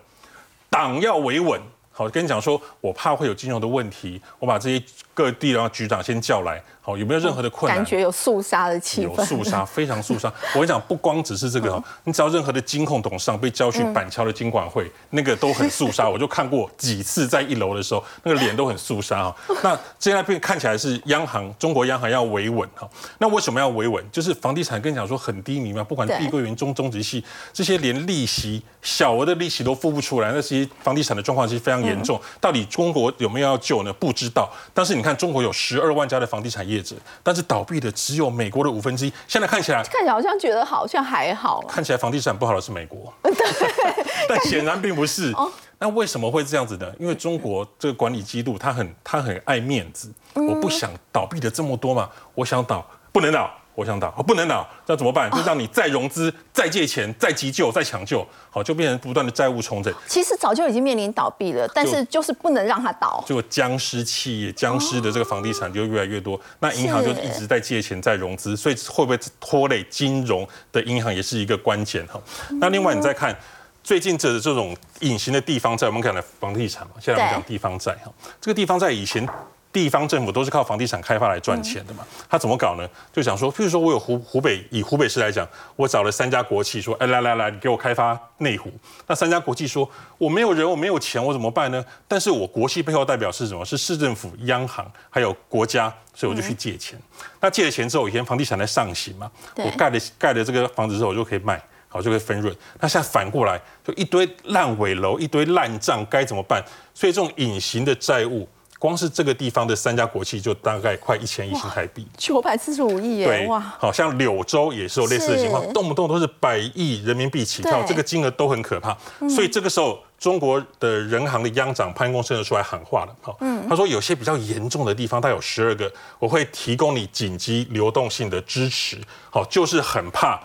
[0.68, 1.60] 党要维稳。
[1.92, 4.84] 好，跟你讲说，我怕会有金融的问题，我把这些
[5.20, 7.76] 各地的局长先叫来，好，有没有任何的困难？
[7.76, 10.32] 感觉有肃杀的气氛，有肃杀，非常肃杀。
[10.54, 16.08] 我跟你讲，不光只是这个，你只要任何的金控董事长被叫去板桥的金管会，那个都很肃杀。
[16.08, 19.36] 我就看过几次，在一楼的时候，那个脸都很肃杀啊。
[19.62, 22.88] 那现在变看起来是央行，中国央行要维稳哈。
[23.18, 24.02] 那为什么要维稳？
[24.10, 32.18] 就是房地产跟你讲说很低迷嘛，不管碧桂园、中中植系这些，连利息小额的利息都付不出来，那些房地产的状况其实非常严重。
[32.40, 33.92] 到底中国有没有要救呢？
[33.92, 34.50] 不知道。
[34.72, 39.12] 但是你看，中国有十二万家的房地产业者，但是倒闭的只有美国的五分之一。
[39.28, 41.60] 现在看起来，看起来好像觉得好像还好。
[41.68, 43.12] 看起来房地产不好的是美国，
[44.28, 45.32] 但显然并不是。
[45.82, 46.92] 那为什么会这样子呢？
[46.98, 53.50] 因为中国这个管理制度，他很他很爱面子，我不想倒闭的这么多嘛，我想倒不能倒。
[53.80, 55.30] 我想倒，不能倒，那怎么办？
[55.30, 59.90] 就让你再融资、再借钱、再急救、再抢救，好，就变成不断的债务重整。
[60.06, 63.24] 其实早就已经面临倒闭了，但是就是不能让它倒。
[63.26, 72.20] 就僵尸企业、僵尸的这个房地产就越来越多，那银行就一直在借钱、在融资，所以会不会拖累金融的银行也是一个关键哈。
[72.60, 73.34] 那另外你再看
[73.82, 78.12] 最近这这种隐形的地方债，我们讲的房地产嘛，现在我们讲地方债哈，
[78.42, 79.26] 这个地方债以前。
[79.72, 82.04] 地方政府都是靠房地产开发来赚钱的嘛？
[82.28, 82.88] 他怎么搞呢？
[83.12, 88.68] 就想说，譬如说我有湖湖北，以湖北市来讲，我找了三家国企，说，哎，来来来，你给我开发内湖。
[89.06, 91.84] 那三家国企说，我没有人，我没有钱，我怎么办呢？
[92.08, 93.64] 但是我国企背后代表是什么？
[93.64, 97.00] 是市政府、央行还有国家，所以我就去借钱。
[97.40, 102.52] 那借了钱之后，以前房地产在上行嘛，我盖了盖了这个房子之后，我就可以卖，好就可以分润。
[102.80, 106.60] 那现在反过来，就一堆烂尾楼，一堆烂账，该怎么办？
[106.92, 108.48] 所以这种隐形的债务。
[108.80, 113.26] 光是这个地方的三家国企就大概快一千亿新台币，九百四十五亿耶！
[113.26, 118.96] 对，哇，好像柳州也是有类似的情况，动不动都是百亿人民币起跳，这个金额都很可怕。
[119.28, 123.36] 所以这个时候，中国的人行的央长潘功胜就出来喊话了，好，
[123.68, 128.96] 他说有些比较严重的地方，他有十二个，我会提供你紧急流动性的支持，
[129.28, 130.40] 好，就是很怕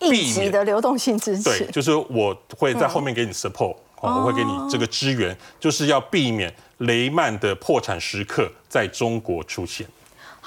[0.00, 3.76] 应急的流动性支持，对，就是我会在后面给你 support。
[4.04, 9.86] 我会给你这个支援，就是要避免雷曼的破产时刻在中国出现。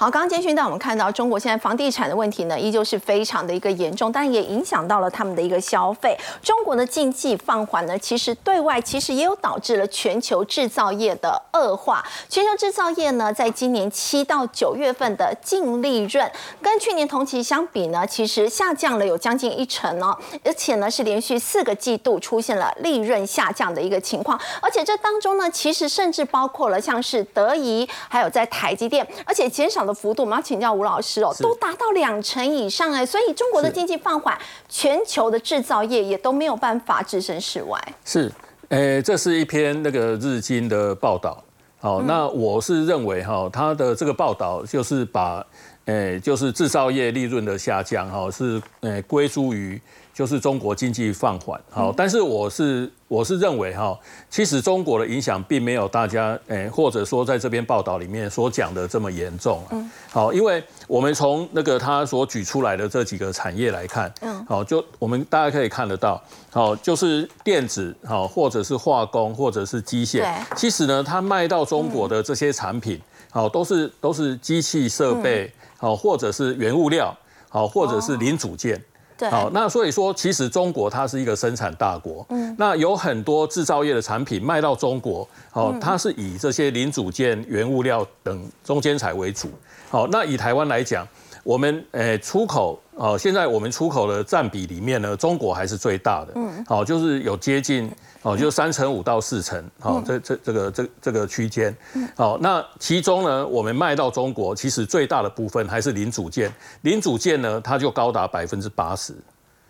[0.00, 6.16] 好，刚刚监讯到我们看到中国现在房地产的问题呢，依旧是非常的一个严重，但也影响到了他们的一个消费。
[6.40, 12.00] 中国的经济放缓呢，其实对外其实也有导致了全球制造业的恶化。
[12.28, 16.30] 全球制造业呢，在今年七到九月份的净利润
[16.62, 24.38] 跟去年同期相比呢，其实下降了有将近一成哦，而且呢是连续四个季度出现了利润下降的一个情况。
[24.62, 29.87] 而且这当中呢，其实甚至包括了像是德仪，还有在台积电，而且减少。
[29.88, 37.82] 的幅度，我们要请教吴老师哦，都达到两成以上哎，所以中国的经济放缓，全球的制造业也都没有办法置身事外。
[38.04, 38.30] 是，
[38.68, 41.42] 诶，这是一篇那个日经的报道。
[41.80, 45.44] 好，那我是认为哈，他的这个报道就是把，
[45.86, 49.80] 诶，就是制造业利润的下降哈，是诶归诸于。
[50.18, 53.96] 就是中国经济放缓，好，但是我是我是认为哈，
[54.28, 59.62] 其实中国的影响并没有大家诶，或者说在这篇报道里面所讲的这么严重。
[59.70, 73.00] 嗯，好，因为我们从那个他所举出来的这几个产业来看，嗯，好，就我们大家可以看得到，好，就是电子，好，或者是化工，或者是机械，其实呢，它卖到中国的这些产品，
[73.30, 77.16] 好，都是都是机器设备，好，或者是原物料，
[77.48, 78.82] 好，或者是零组件。
[79.30, 89.50] 好，那所以说，其实中国它是一个生产大国，嗯，那有很多制造业的产品卖到中国，好，它是以这些零组件、原物料等中间材为主。
[89.90, 91.06] 好，那以台湾来讲，
[91.42, 97.90] 我们诶出口，哦，现在我们出口的占比里面呢，中国还是最大的，嗯，好，就是有接近。
[98.22, 101.74] 哦，就三成五到四成，好，这这这个这这个区间，
[102.16, 106.52] 好，那其中呢，我们卖到中国，其实最大的部分还是零组件，
[106.82, 109.14] 零组件呢，它就高达百分之八十，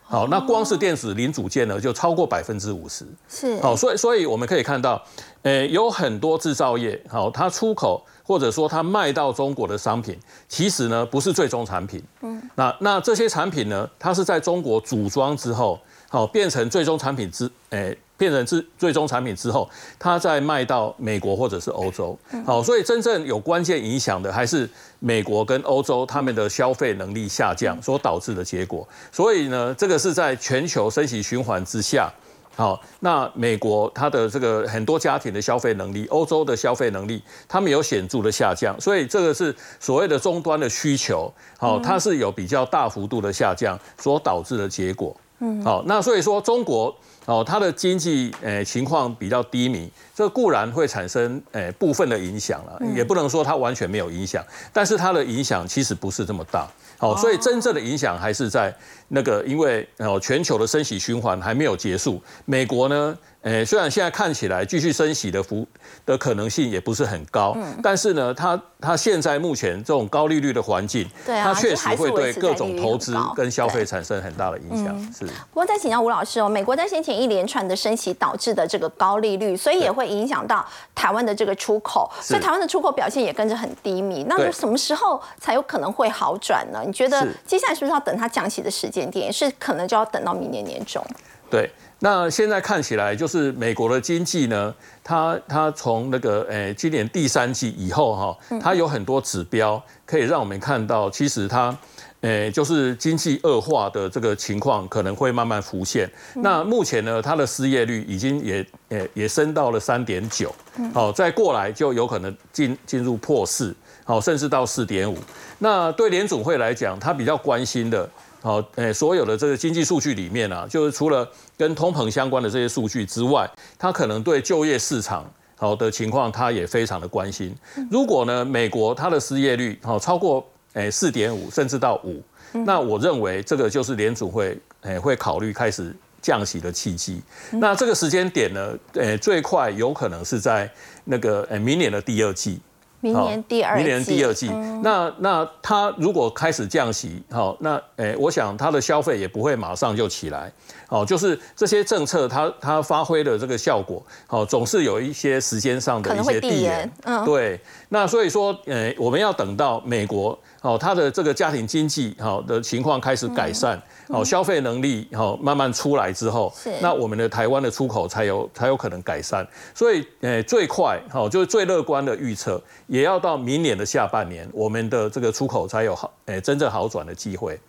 [0.02, 5.00] 好，那光是电子零组件呢，就超过百分之五十，是，好，所以所以我们可以看到，
[5.42, 15.78] 呃，有很多制造业，好，它出口或者说它卖到中国的商品，其实呢不是最终产品，嗯，那那这些产品呢，它是在中国组装之后，
[16.09, 17.97] 好，变成最终产品之，诶。
[18.18, 24.68] 变成最最终产品之后，它再卖到美国或者是欧洲，好，所以真正有关键影响的还是
[24.99, 28.85] 美国跟欧洲他们的消费能力下降所导致的结果。
[29.12, 32.12] 所以呢，这个是在全球升息循环之下，
[32.57, 45.16] 好，那美国它的这个很多家庭的消费能力，欧洲的消费能力，他们有显著的下降，所以这个是所谓的终端的需求，好，它是有比较大幅度的下降所导致的结果。
[45.40, 46.94] 嗯，好，那所以说中国。
[47.29, 56.66] 哦，它的经济诶情况比较低迷，这固然会产生诶部分的影响了，也不能说它完全没有影响，但是它的影响其实不是这么大。
[56.96, 58.74] 好，所以真正的影响还是在
[59.09, 63.16] 那个，因为哦全球的升息循环还没有结束，美国呢。
[63.42, 65.66] 诶，虽然现在看起来继续升息的幅
[66.05, 75.01] 的可能性也不是很高，但是呢，它它现在目前这种高利率的环境，它确实会对各种投资跟消费产生很大的影响。
[75.12, 75.25] 是。
[75.25, 84.27] 不过再请教吴老师哦，美国在先前一连串的升息导致的这个高利率，所以也会影响到台湾的这个出口，所以台湾的出口表现也跟着很低迷。
[84.29, 86.83] 那什么时候才有可能会好转呢？
[86.85, 91.04] 你觉得接下来是不是要等它降息的时间点，是可能就要等到明年年中？
[91.50, 91.70] 对。
[92.00, 101.76] 那现在看起来，就是美国的经济呢，它它从那个诶今年第三季以后哈，它有很多指标可以让我们看到，其实它
[102.20, 106.08] 诶就是经济恶化的这个情况可能会慢慢浮现。
[106.37, 110.54] 那目前呢，它的失业率已经也诶也升到了三点九，
[110.94, 115.18] 好，再过来就有可能进进入破四，好，甚至到四点五。
[115.58, 118.08] 那对联总会来讲，他比较关心的。
[118.40, 127.53] 好，诶，所有的这个经济数据里面啊，就是除了跟通膨相关的这些数据之外，它可能对就业市场好的情况，它也非常的关心。
[127.90, 132.22] 如果呢，美国它的失业率好超过诶四点五，甚至到五，
[132.64, 137.20] 那我认为这个就是联储会诶会考虑开始降息的契机。
[137.51, 140.70] 那这个时间点呢，诶最快有可能是在
[141.05, 142.61] 那个诶明年的第二季。
[143.00, 144.48] 明年第二，明年第二季，
[144.82, 150.50] 那那它如果开始降息，好，那诶，我想它的消费也不会马上就起来，
[150.88, 163.81] 好，就是这些政策它它发挥的这个效果，好，总是有一些时间上的一些递延，嗯，对，那所以说，诶，我们要等到美国，好，他的这个家庭经济好的情况开始改善。
[164.09, 169.47] 哦，消费能力好慢慢出来之后，那我们的台湾的出口才有才有可能改善。
[169.75, 177.61] 所以，诶，最快哈就是最乐观的预测，也要到明年的下半年，我们的这个出口才有好诶真正好转的机会。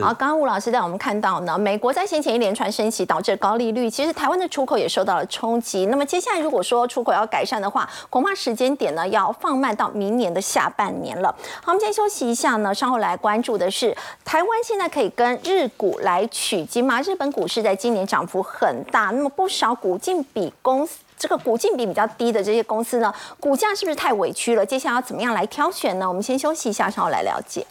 [0.00, 5.86] 好，刚刚吴老师带我们看到呢，美国在先前一连串升息导致高利率，其实台湾的出口也受到了冲击。
[5.86, 11.34] 那么接下来如果说出口要改善的话，恐怕时间点呢要放慢到明年的下半年了。
[11.62, 17.00] 好，我们先休息一下呢，稍后来关注的是台湾现在可以跟日股来取经吗？
[17.00, 24.64] 日本股市在今年涨幅很大，那么不少股净比公司这个股净比比较低的这些公司呢，股价是不是太委屈了？
[24.64, 26.06] 接下来要怎么样来挑选呢？
[26.06, 27.66] 我们先休息一下，稍后来了解。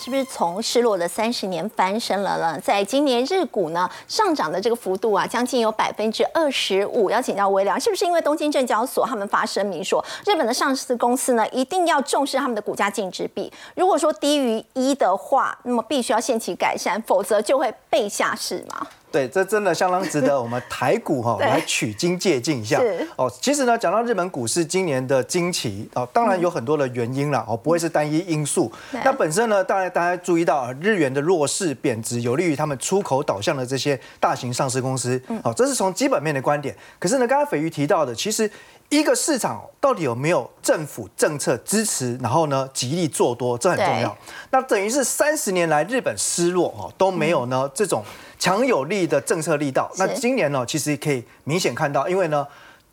[0.00, 2.58] 是不是从失落的三十年翻身了呢？
[2.58, 7.10] 在今年日股呢上涨的这个幅度啊，将近有百分之二十五。
[7.10, 18.86] 要请教微良，是不是因为东京证交所他们发声明说，日本的上市公司呢一定要重视他们的股价净值比，如果说低于一的话，那么必须要限期改善，否则就会被下市嘛？
[19.10, 22.80] 对，这真的相当值得我们台股哈来取经借鉴一下
[23.16, 23.30] 哦。
[23.40, 28.70] 其实呢，讲到日本股市今年的惊奇哦，当然有很多的原因了哦，不会是单一因素。
[29.04, 35.20] 那本身呢，当然大家注意到日元的弱势贬值，有利于他们出口导向的这些大型上市公司。
[35.42, 36.74] 哦，这是从基本面的观点。
[36.98, 38.48] 可是呢，刚刚斐鱼提到的，其实
[38.88, 44.16] 一个市场到底有没有政府政策支持，然后呢极力做多，这很重要。
[44.50, 48.04] 那等于是三十年来日本失落哦都没有呢这种。
[48.40, 52.44] 强有力的政策力道，那今年呢，其实可以明显看到，因为呢，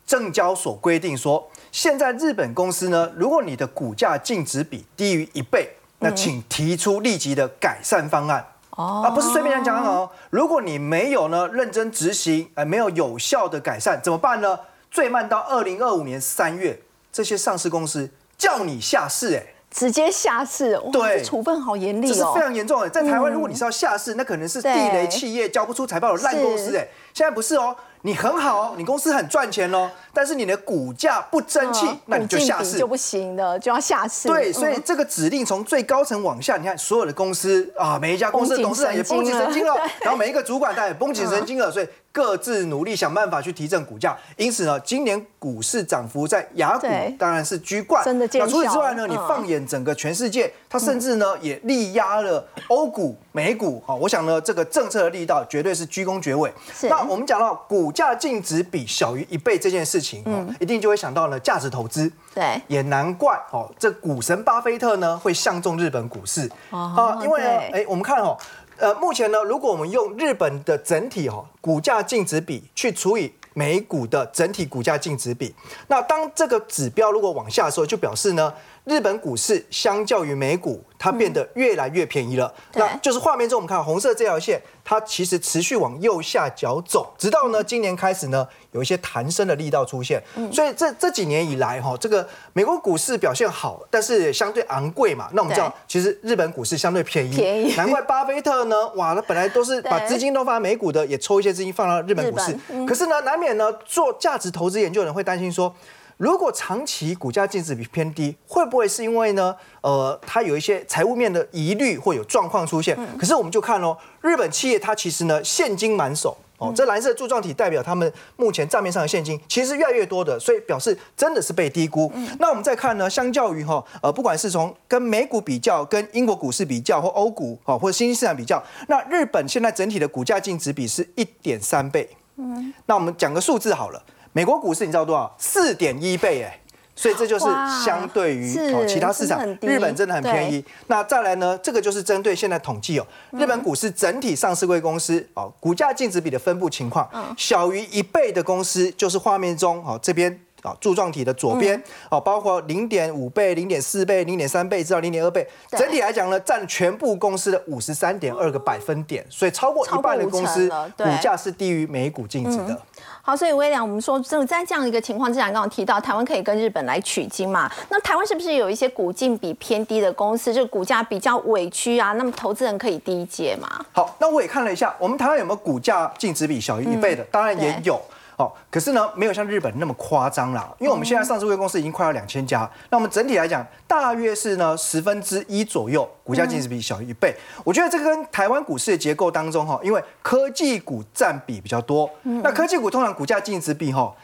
[0.06, 8.46] 证交所规定说，现在日本公司呢，如果你的股价净值比低于一倍，那请提出立即的改善方案。
[8.72, 10.10] 哦，啊，不是随便讲讲哦。
[10.28, 14.60] 如果你没有呢认真执行，哎，没有有效的改善，怎么办呢？
[14.90, 16.78] 最慢到二零二五年三月，
[17.10, 19.46] 这些上市公司叫你下市，哎。
[19.70, 22.88] 直接下市，对，处分好严厉哦，这是非常严重的。
[22.88, 27.76] 在台湾，如果你是要下市，那可能是地雷企业交不出财报的烂公司，哎，现在不是哦。
[28.02, 32.78] 你很好，你公司很赚钱哦，但是你的股价不争气，那你就下市。
[32.78, 34.28] 就不行的，就要下市。
[34.28, 44.14] 对，所以这个指令从最高层往下，你看所有的公司啊，每一家公司的董事长也绷紧神经了，然后每一个主管他也绷紧神经了， 所以各自努力想办法去提振股价。
[44.36, 46.86] 因此呢，今年股市涨幅在雅股
[47.18, 48.04] 当然是居冠。
[48.04, 53.82] 真的那除此之外呢，你放眼整个全世界，它甚至呢也力压了欧股、美股。
[53.86, 56.52] 好，我想呢，这个政策的力道绝对是居功厥伟。
[56.82, 57.78] 那我们讲到股。
[57.88, 62.10] 股价净值比小于一倍这件事情，嗯，一定就会想到呢价值投资。
[62.34, 68.36] 对，也难怪哦，这股神巴菲特呢会相中日本股市哦因为呢，对哎，我们看哦，
[68.78, 75.52] 呃，目前呢，如果我们用日本的整体哦股价净值比去除以美股的整体股价净值比，
[75.88, 78.54] 那当这个指标如果往下的时候，就表示呢，
[78.88, 82.52] 日本股市相较于美股，它变得越来越便宜了。
[82.72, 90.22] 对那就是画面中我们看红色这条线，它其实持续往右下角走，直到呢今年开始呢有一些弹升的力道出现。
[90.50, 95.28] 所以这这几年以来哈，这个美国股市表现好，但是也相对昂贵嘛。
[95.34, 102.58] 那我们知道，其实日本股市相对便宜，便宜难怪巴菲特呢，哇，他本来都是把资金都放在美股的，也抽一些资金放到日本股市。
[102.86, 105.74] 可是呢，难免呢做价值投资研究的人会担心说。
[106.18, 109.54] 如果长期股价净值比偏低，会不会是因为呢？
[109.82, 112.98] 呃，它有一些财务面的疑虑或有状况出现？
[113.16, 122.12] 可是我们就看哦，日本企业它其实呢现金满手哦，这蓝色柱状体代表他们目前账面上的现金其实越来越多的，所以表示真的是被低估。
[122.40, 132.10] 那我们再看呢，相较于哈呃，不管是从跟美股比较、跟英国股市比较或欧股哦或者新兴市场比较，那日本现在整体的股价净值比是一点三倍。
[132.40, 134.02] 嗯那我们讲个数字好了，
[134.32, 135.34] 美国股市你知道多少？
[135.38, 136.60] 四点一倍哎。
[137.00, 137.44] 所以这就是
[137.84, 140.64] 相对于哦其他市场日本真的很便宜。
[140.88, 150.40] 那再来呢，这个就是针对现在统计哦，日本股市整体上市贵公司哦，股价净值比的分布情况，小于一倍的公司就是画面中哦这边。
[150.62, 151.80] 啊，柱状体的左边
[152.10, 162.76] 哦，包括零点五倍、零点四倍、零点三倍至到零点二倍，整体来讲呢，占全部公司的五十三点二个百分点，所以超过一半的公司股对价是低于每股净值的。
[163.22, 167.70] 好，所以威廉，我们说，就在这样一个情况之下，刚刚提到台湾可以跟日本来取经嘛？
[167.90, 172.12] 那台湾是不是有一些股净比偏低的公司，这个股价比较委屈啊？
[172.14, 173.68] 那么投资人可以低接嘛？
[173.92, 177.22] 好，那我也看了一下，我们台湾有没有股价净值比小于一倍的？
[177.24, 178.00] 当然也有。
[178.38, 187.34] 哦，可是呢，没有像日本那么夸张啦，因为我们现在上市公司已经快要两千家，那我们整体来讲，大约是呢十分之一左右，股价净值比小于一倍。
[187.64, 194.14] 我觉得这个跟台湾股市的结构当中哈，因为科技股占比比较多，那科技股通常股价净值比哈。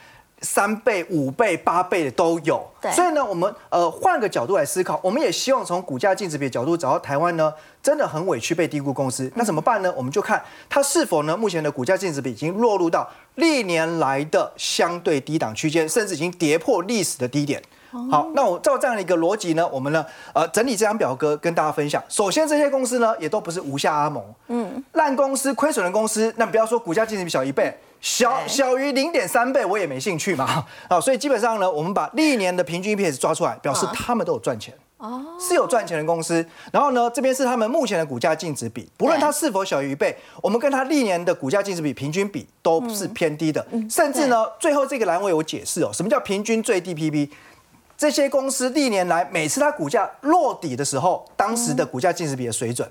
[0.44, 9.92] 三倍、五倍、八倍的都有，所以呢，我们呃换个角度来思考，我们也希望从股价净值比的角度找到台湾呢真的很委屈被低估公司，那怎么办呢？
[9.96, 17.62] 我们就看它是否呢目前的股价净值比已经落入到历年来的相对低档区间，甚至已经跌破历史的低点。
[18.10, 22.02] 好，那我照这样的一个逻辑呢，我们呢，呃，整理这张表格跟大家分享。
[22.08, 27.72] 首先，这些公司呢，也都不是无下阿蒙，嗯，烂公司、亏损的公司，那不要说股价净值比小一倍，
[28.04, 30.66] 小对小于零点三倍，我也没兴趣嘛。
[30.88, 34.74] 啊，所以基本上呢，我们把历年的平均 EPS 抓出来，表示他们都有赚钱。
[34.98, 47.30] 哦，是有赚钱的公司，然后呢，这边是他们目前的股价净值比，不论它是否小于一倍，我们跟它历年的股价净值比平均比都是偏低的，甚至呢，最后这个栏位有解释哦，什么叫平均最低 PB？
[47.96, 52.88] 这些公司历年来每次它股价落底的时候，当时的股价净值比的水准，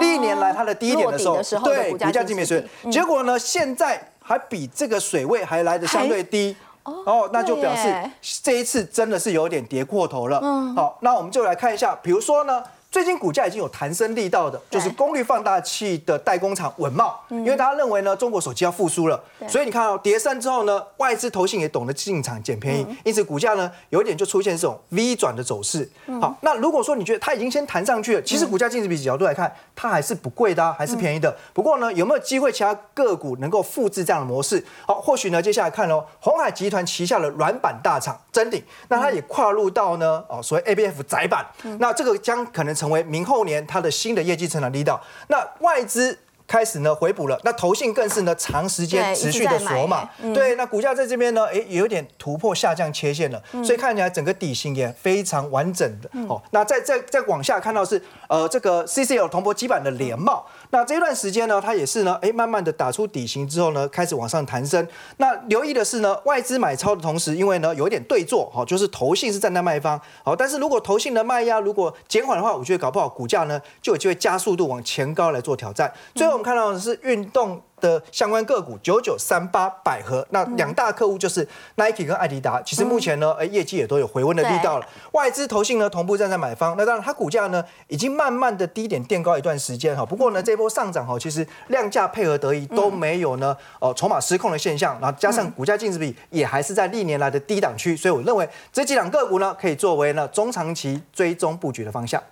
[0.00, 6.56] 历年来它的低点的时候，对股价净值比水准，结果呢，现在还比这个水位还来的相对低。
[6.82, 8.10] 哦，那就表示
[8.42, 10.40] 这一次真的是有点跌过头了。
[10.42, 12.64] 嗯，好，那我们就来看一下，比如说呢。
[12.94, 25.90] 最近股价已经有弹升力道的，就是功率放大器的代工厂稳茂，因为大家认为呢中国手机要复苏了，所以你看哦，跌升之后呢，外资投信也懂得进场捡便宜，因此股价呢有一点就出现这种 V 转的走势。
[26.20, 31.36] 好，那如果说你觉得它已经先弹上去了，其实股价净值比角度来看，它还是不贵的啊，还是便宜的。
[31.52, 34.64] 不过呢，有没有机会其他个股能够复制这样的模式？
[34.86, 41.44] 好，或许呢，接下来看哦，红海集团旗下的软板大厂真鼎，那它也跨入到呢哦所谓 ABF 窄板，
[41.80, 45.00] 那这个将可能成为明后年它的新的业绩成长力道。
[45.28, 46.18] 那外资。
[46.46, 56.10] 开始呢回补了，那投信更是呢长时间持续的锁码，对，那股价在这边呢，哎，也有点突破下降切线了，所以看起来整个底薪也非常完整的。
[56.28, 64.84] 哦，那再再再往下看到是呃这个 CCL 铜箔基板的联茂，那这一段时间呢，它也是呢，哎，慢慢的打出底型之后呢，开始往上弹升。
[65.18, 75.92] 那留意的是呢，外资买超的同时，因为呢有一点对坐，好，就是投信是站在卖方，好，但是如果投信的卖压如果减缓的话，我觉得搞不好股价呢就有机会加速度往前高来做挑战。
[76.12, 77.62] 最后我们看到的是运动。
[77.80, 81.46] 的相关个股九九三八百合，那两大客户就是
[81.76, 84.86] Nike 跟艾迪达，其实目前呢，哎，业绩也都有回温的力道了。
[85.12, 90.04] 外资投信呢同步站在买方，那当然它股价呢已经慢慢的低点垫高一段时间哈。
[90.04, 102.22] 不过呢，这波上涨哈，其实量价配合得宜都没有呢，呃，筹码失控的现象，然后加上股价净值比也还是在历年来的低档区，所以我认为这几档个股呢，可以作为呢中长期追踪布局的方向。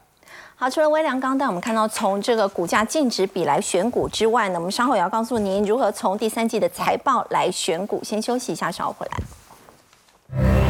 [0.62, 8.00] 好，除了微良刚带我们看到从这个股价净值比来选股之外呢，我们稍后也要告诉您如何从第三季的财报来选股。
[8.04, 10.61] 先休息一下，稍后回来。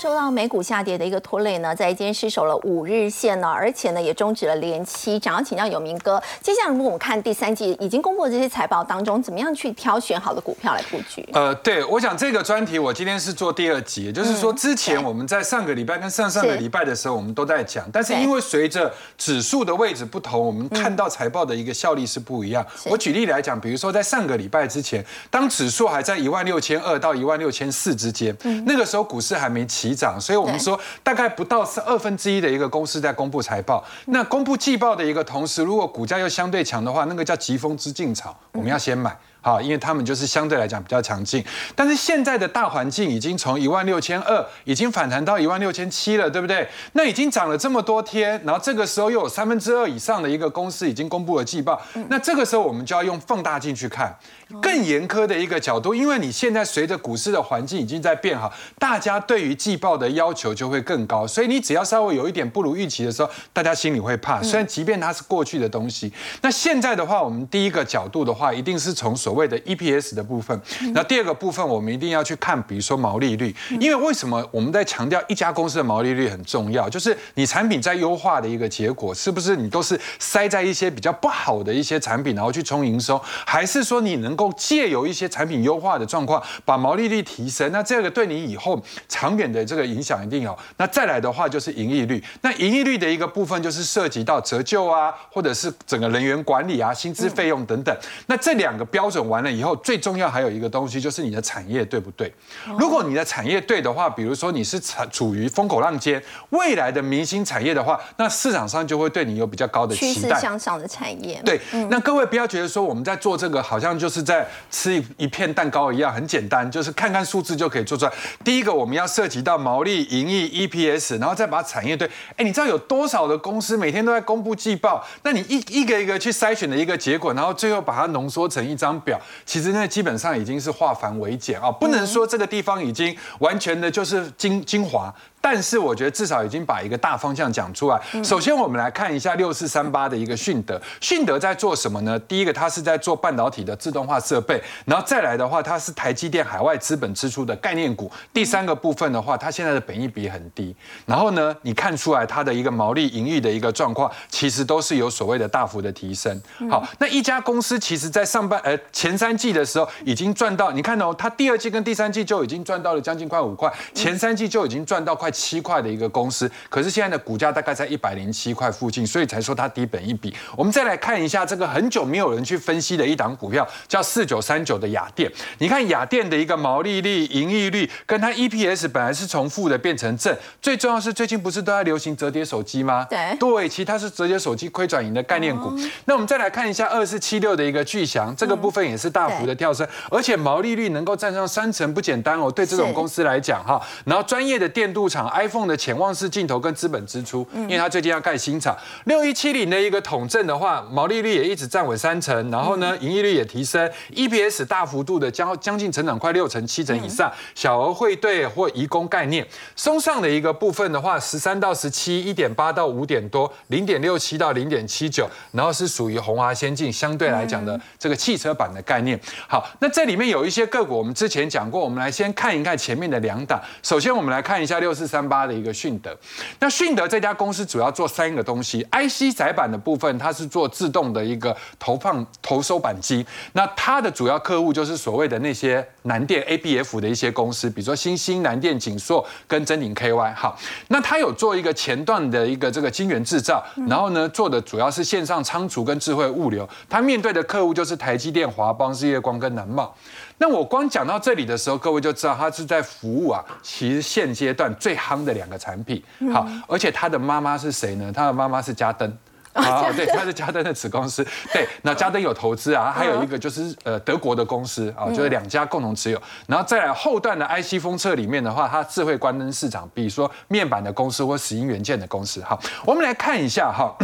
[0.00, 5.34] 受到美股下跌的一个拖累呢，在今天失守了五日线呢，而且呢也终止了连七涨。
[5.34, 11.28] 要请教有明哥，接下来如果我们看第三季已经公布的这些财报当中，怎么样去挑选好的股票来布局？
[11.34, 22.64] 呃，对，我想这个专题我今天是做第二集，就是说之前我们在上个礼拜跟上上个礼拜的时候，我们都在讲，但是因为随着指数的位置不同，我们看到财报的一个效力是不一样。
[22.86, 33.84] 我举例来讲，比如说在上个礼拜之前，当指数还在一万六千二到一万六千四之间，那个时候股市还没起涨，所以我们说大概不到是二分之一的一个公司在公布财报。
[34.06, 39.16] 那公布季报的一个同时，如果股价又相对强的话，那个叫疾风之劲草，我们要先买。
[39.42, 46.68] 好，因为他们就是相对来讲比较强劲，但是现在的大环境已经从一万六千二已经反弹到一万六千七了，对不对？
[46.92, 54.14] 那已经涨了这么多天，然后这个时候又有三分之二以上的一个公司已经公布了季报，那这个时候我们就要用放大镜去看
[54.60, 64.42] 更严苛的一个角度，因为你现在随着股市的环境已经在变好，大家对于季报的要求就会更高，所以你只要稍微有一点不如预期的时候，大家心里会怕。
[64.42, 66.12] 虽然即便它是过去的东西，
[66.42, 70.58] 那现在的话，我们第一个角度的话，一定是从所谓的 EPS 的部分，
[70.92, 76.88] 那第二个部分我们一定要去看，比如说毛利率，因为为什么我们在强调一家公司的毛利率很重要？
[76.88, 87.70] 就是你产品在优化的一个结果，是不是你都是塞在一些比较不好的一些产品，然后去冲营收，还是说你能够借由一些产品优化的状况，把毛利率提升？
[87.72, 90.56] 那这个对你以后长远的这个影响一定有。
[90.76, 97.96] 那再来的话就是盈利率，那盈利率的一个部分就是涉及到折旧啊，或者是整个人员管理啊、薪资费用等等。
[98.26, 102.32] 那这两个标准完了以以后最重要还有一个东西，就是你的产业对不对？
[102.78, 110.14] 如果你的产业对的话，比如说你是处处于风口浪尖，未来的明星产业的话，那市场上就会对你有比较高的期待。
[110.14, 111.38] 趋势向上的产业。
[111.44, 111.60] 对，
[111.90, 118.12] 那各位不要觉得说我们在做这个好像就是在吃一一片蛋糕一样，很简单，就是看看数字就可以做出来。
[118.42, 122.08] 第一个我们要涉及到毛利、盈利、EPS，然后再把产业对。
[122.36, 125.06] 哎，你知道有多少的公司每天都在公布季报？
[125.22, 129.09] 那你一一个一个去筛选的一个结果，然后最后把它浓缩成一张表。
[129.46, 135.14] 其实那基本上已经是化繁为简啊，不能说这个地方已经完全的就是精精华。
[135.40, 138.00] 但是我觉得至少已经把一个大方向讲出来。
[138.22, 140.80] 首先，我们来看一下六四三八的一个迅德。
[141.00, 142.18] 迅德在做什么呢？
[142.20, 144.62] 第一个，它是在做半导体的自动化设备。
[144.84, 148.12] 然后再来的话，它是台积电海外资本支出的概念股。
[148.34, 150.76] 第三个部分的话，它现在的本益比很低。
[151.06, 156.38] 然后呢，你看出来它的一个毛利盈利的一个状况，其实都是有所谓的大幅的提升。
[156.68, 165.29] 好，那一家公司其实在上半呃前三季的时候已经赚到，你看哦，它第二季跟第三季就已经赚到了将近快五块，前三季就已经赚到快。
[165.30, 170.34] 七块的一个公司，可是现在的股价大概在一百零七块附近，所以才说它低本一笔。
[170.56, 175.30] 我们再来看一下这个很久没有人去分析的一档股票，叫四九三九的雅电。
[175.58, 180.36] 你看雅电的一个毛利率、盈利率，跟它 EPS 本来是重复的，变成正。
[180.60, 183.06] 最重要是最近不是都在流行折叠手机吗？
[183.08, 185.72] 对，对，其它是折叠手机亏转盈的概念股。
[186.06, 192.50] 那我们再来看一下二四七六的一个巨翔，这个部分也是大幅的跳升，而且毛利率能够站上三成，不简单哦。
[192.50, 195.19] 对这种公司来讲哈，然后专业的电镀厂。
[195.28, 198.76] iPhone 的潜望式镜头跟资本支出，因为它最近要盖新厂。
[199.04, 207.30] 六一七零的一个统证的话，毛利率也一直站稳三成，然后呢，盈利率也提升，EPS 大幅度的将将近成长快六成七成以上。
[207.54, 209.46] 小额汇兑或移工概念，
[209.76, 219.18] 松上的一个部分的话，十三到十七，一点八到五点多，零点六七到零点七九，然后是属于宏华先进相对来讲的这个汽车版的概念。
[219.48, 223.60] 好，那这里面有一些个股，我们之前讲过，我们来先看一看前面的两档。
[223.82, 226.16] 首先，我们来看一下六四三八的一个迅德。
[226.60, 233.26] 那迅德这家公司主要做三个东西：IC 载板的部分，它是做自动的一个投放投收板机。
[233.54, 240.34] 那它的主要客户就是所谓的那些南电 ABF 的一些公司，比如说新兴、南电、景硕跟真鼎 KY。
[240.34, 240.56] 好，
[240.88, 246.68] 那它有做一个前段的一个这个晶圆制造，然后呢做的主要是线上仓储跟智慧物流。
[246.88, 249.94] 它面对的客户就是台积电、华邦、日月光跟南茂。
[250.42, 256.02] 那我光讲到这里的时候，各位就知道它是在服务啊，其实现阶段最夯的两个产品。
[256.32, 258.10] 好，而且他的妈妈是谁呢？
[258.10, 259.14] 他的妈妈是嘉登。
[259.52, 261.22] 啊，对，他是嘉登的子公司。
[261.52, 266.22] 对， 那嘉登有投资啊，还有一个就是呃德国的公司啊，就是两家共同持有。
[266.46, 272.42] 然后再来后段的 IC 封测里面的话，它智慧关灯市场，比如说面板的公司或石英元件的公司。
[272.42, 273.94] 好，我们来看一下哈。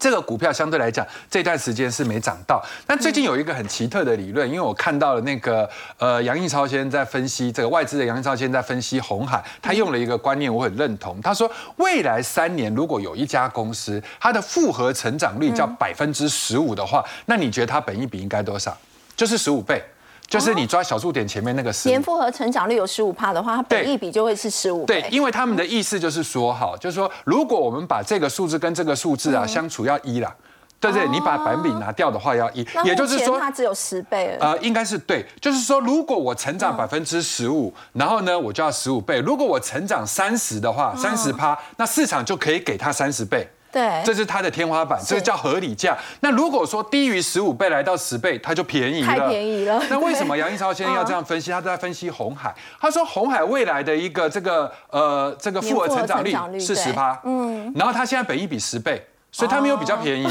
[0.00, 2.60] 这个股票相对来讲，这段时间是没涨到。
[2.86, 11.20] 但最近有一个很奇特的理论，因为我看到了那个呃杨应超先生在分析这个外资的杨应超先生在分析红海，他用了一个观念，我很认同。
[11.20, 18.74] 他说未来三年如果有一家公司它的复合成长率叫百分之十五的话，那你觉得它本益比应该多少？
[19.14, 19.82] 就是十五倍。
[20.30, 21.88] 就是你抓小数点前面那个十。
[21.90, 30.34] 年复合成长率有十五帕的话，它本益比就会是十五对，因为他们的意思就是说，哈，就是说，如果我们把这个数字跟这个数字啊相除要一啦。
[30.82, 31.06] 对不对？
[31.08, 39.18] 你把百分比拿掉的话要一，也就是说它只有十倍呃，应该是对，就是说如果我成长百分之十五，然后呢我就要十五倍。
[39.20, 43.46] 如果我成长三十的话，三十趴，那市场就可以给它三十倍。
[43.72, 45.96] 对，这是它的天花板，这个叫合理价。
[46.20, 49.06] 那如果说低于十五倍来到十倍，它就便宜了。
[49.06, 49.82] 太便宜了。
[49.88, 51.50] 那为什么杨一超先生要这样分析？
[51.50, 59.06] 他在分析红海，他说红海未来的一个这个呃这个复合成长率是十趴，嗯，然后他现在本益比十倍。
[59.32, 60.26] 所以它没有比较便宜，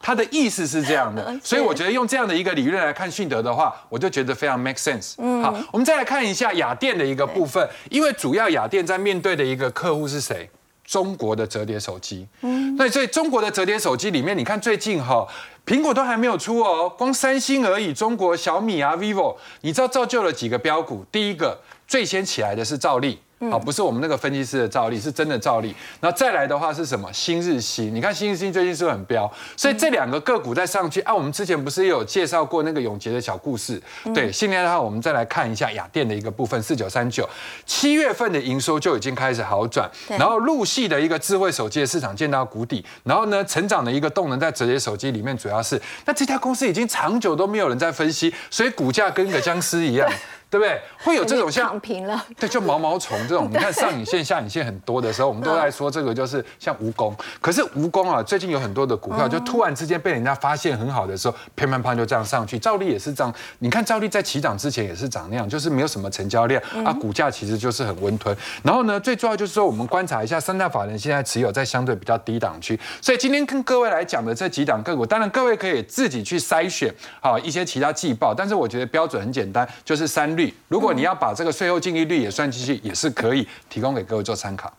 [0.00, 5.16] 他的意思是这样的， 所以我觉得用这样的一个理论来看迅德的话，我就觉得非常 make sense。
[5.42, 10.48] 好，我们再来看一下雅电的一个部分，因为主要雅电在面对的一个客户是谁？
[10.84, 12.26] 中国的折叠手机。
[12.42, 15.26] 嗯，那所以中国的折叠手机里面，你看最近哈，
[15.66, 21.04] 苹果都还没有出哦，光三星而已，中国小米啊、vivo，你知道造就了几个标股？
[21.10, 21.58] 第一个
[21.88, 23.18] 最先起来的是兆利。
[23.50, 25.74] 好，不是我们那个分析师的照例，是真的照例。
[26.00, 27.10] 然后再来的话是什么？
[27.12, 29.30] 新日新，你看新日新最近是不是很飙？
[29.56, 31.14] 所以这两个个股在上去啊。
[31.14, 33.80] 我们之前不是有介绍过那个永杰的小故事？
[34.14, 37.28] 对，现在的话我们再来看一下雅电的一个部分，四九三九，
[37.64, 50.10] 七月份的营收就已经开始好转，然后陆系的一个智慧手机的市场见到谷底，然后呢，成长的一个动能在折叠手机里面主要是，那这家公司已经长久都没有人在分析，所以股价跟个僵尸一样。
[50.54, 50.80] 对不对？
[51.02, 53.48] 会有这种像躺平了， 对，就毛毛虫这种。
[53.50, 57.12] 你看上影线、下影线很多的时候，我们都在说这个就是像蜈蚣。
[57.40, 62.56] 可是蜈蚣啊，最近有很多的股票，就突然之间被人家发现很好的时候，砰砰砰就这样上去。
[62.56, 68.36] 兆利也是这样，你看兆利在起涨之前也是涨那样，就是没有什么成交量啊，股价其实就是很温吞。
[68.62, 72.78] 然后呢，最重要就是说，我们观察一下三大法人现在持有在相对比较低档区。
[73.02, 80.43] 所以今天跟各位来讲的这几档个股，当然各位可以自己去筛选好一些其他季报，但是我觉得标准很简单，就是三率。
[80.68, 84.72] 如果你要把这个税后净利率也算进去，也是可以提供给各位做参考。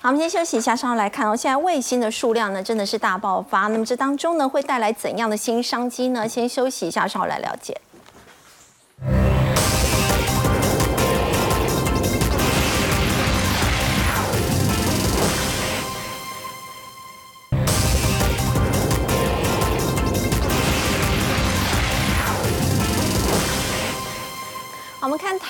[0.00, 1.36] 好，我们先休息一下，稍后来看哦。
[1.36, 3.68] 现在卫星的数量呢，真的是大爆发。
[3.68, 6.28] 那么这当中呢，会带来怎样的新商机呢？
[6.28, 7.78] 先休息一下，稍后来了解。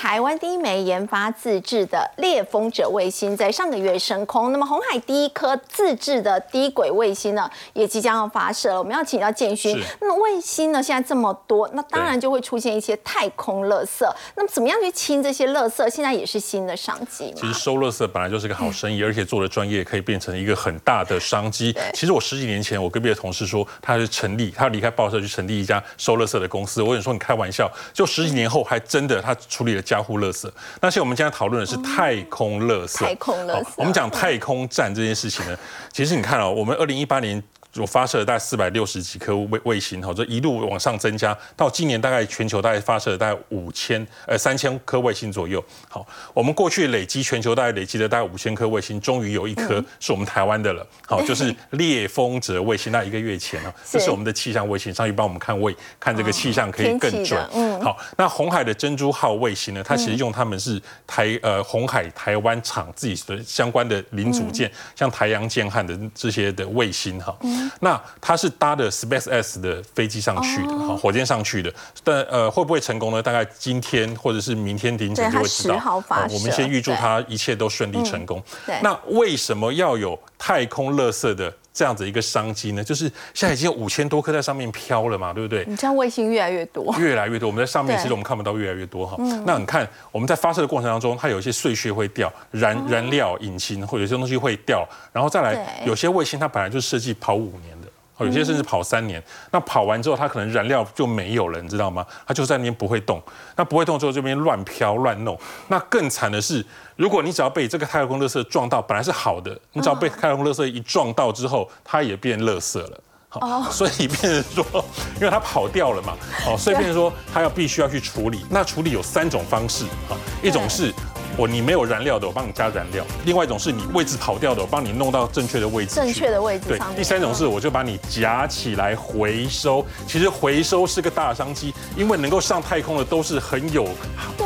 [0.01, 4.51] 台湾第一枚研发自制的猎风者卫星，在上个月升空。
[4.51, 8.79] 那么红海第一颗自制的低轨卫星呢，也即将要发射了。
[8.79, 14.11] 我们要请教建勋，那么卫星呢现在这么多，那当然就会出现一些太空垃圾。
[14.33, 15.87] 那么怎么样去清这些垃圾？
[15.87, 17.31] 现在也是新的商机。
[17.37, 21.77] 其实收垃圾本来就是个好生意，而且做的专业可以变成一个很大的商机。
[21.93, 26.81] 其实我十几年前，我隔壁的同事说他是成立，他离开报社去成立一家收垃圾的公司。
[26.81, 29.37] 我跟你说，你开玩笑，就十几年后还真的他。
[29.47, 32.99] 处理了家户垃圾，但是我们今天讨论的是太空垃圾。
[32.99, 35.57] 太空垃圾，我们讲太空站这件事情呢，
[35.91, 37.43] 其实你看哦，我们二零一八年。
[37.77, 45.63] 我发射了大概四百六十几颗卫卫星，哈，这一路往上增加，到今年大概全球大概发射了大概五千呃三千颗卫星左右。
[45.87, 50.85] 好，我们过去累积全球大概累积了大概五千颗卫星，终于有一颗是我们台湾的了。
[51.05, 52.91] 好， 就是猎风者卫星。
[52.91, 57.39] 那一个月前啊，这是我们的气象卫星，上去帮我们看卫，看这个气象可以更准。
[57.53, 67.33] 嗯，好，那红海的珍珠号卫星呢，它其实用他们是台呃红海台湾厂自己的相关的零组件，像台阳建汉的这些的卫星哈。
[67.79, 73.21] 那他是搭的 Space X 的飞机上去的，哈，火箭上去的，但呃会不会成功呢？
[73.21, 76.03] 大概今天或者是明天凌晨就会知道。
[76.29, 78.41] 我们先预祝他一切都顺利成功。
[78.81, 82.83] 那为什么要有太空垃圾的这样子一个商机呢？
[82.83, 85.63] 就是现在已经有五千多颗在上面飘了嘛，对不对？
[85.67, 87.47] 你这样卫星越来越多，越来越多。
[87.47, 89.17] 我们在上面其实我们看不到越来越多哈。
[89.45, 97.80] 那你看我们在发射的过程当中，它有一些碎屑会掉，燃燃料引擎或有些东西会掉，然后再来有些卫星它本来就设计跑五年。
[98.19, 102.05] 有些甚至跑三年，那跑完之后，它可能燃料就没有了，你知道吗？
[102.27, 103.19] 它就在那边不会动，
[103.55, 105.35] 那不会动之后，这边乱飘乱弄。
[105.69, 106.63] 那更惨的是，
[106.95, 112.99] 如果你只要被这个太空垃圾撞到，本来是好的，你只要被太空垃圾一撞到之后，它也变垃圾了。
[113.29, 114.85] 好，所以变成说，
[115.15, 116.13] 因为它跑掉了嘛，
[116.45, 118.45] 哦，所以变成说，它要必须要去处理。
[118.49, 120.93] 那处理有三种方式，哈，一种是。
[121.37, 125.95] 我你没有燃料的，我帮你加燃料；另外一种是你位置跑掉的，我帮你弄到正确的位置。
[125.95, 126.65] 正确的位置。
[126.67, 126.79] 对。
[126.95, 129.85] 第三种是我就把你夹起来回收。
[130.07, 133.87] 其实回收是个大商机，因为能够上太空的都是很有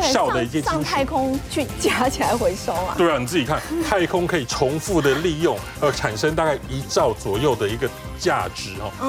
[0.01, 2.95] 效的一些上太空去 夹起来回收啊。
[2.97, 8.91] 对啊，你自己看，太空可以重复的利用，呃，产生大概一兆左右的一个价值哦。
[8.99, 9.03] 嗯。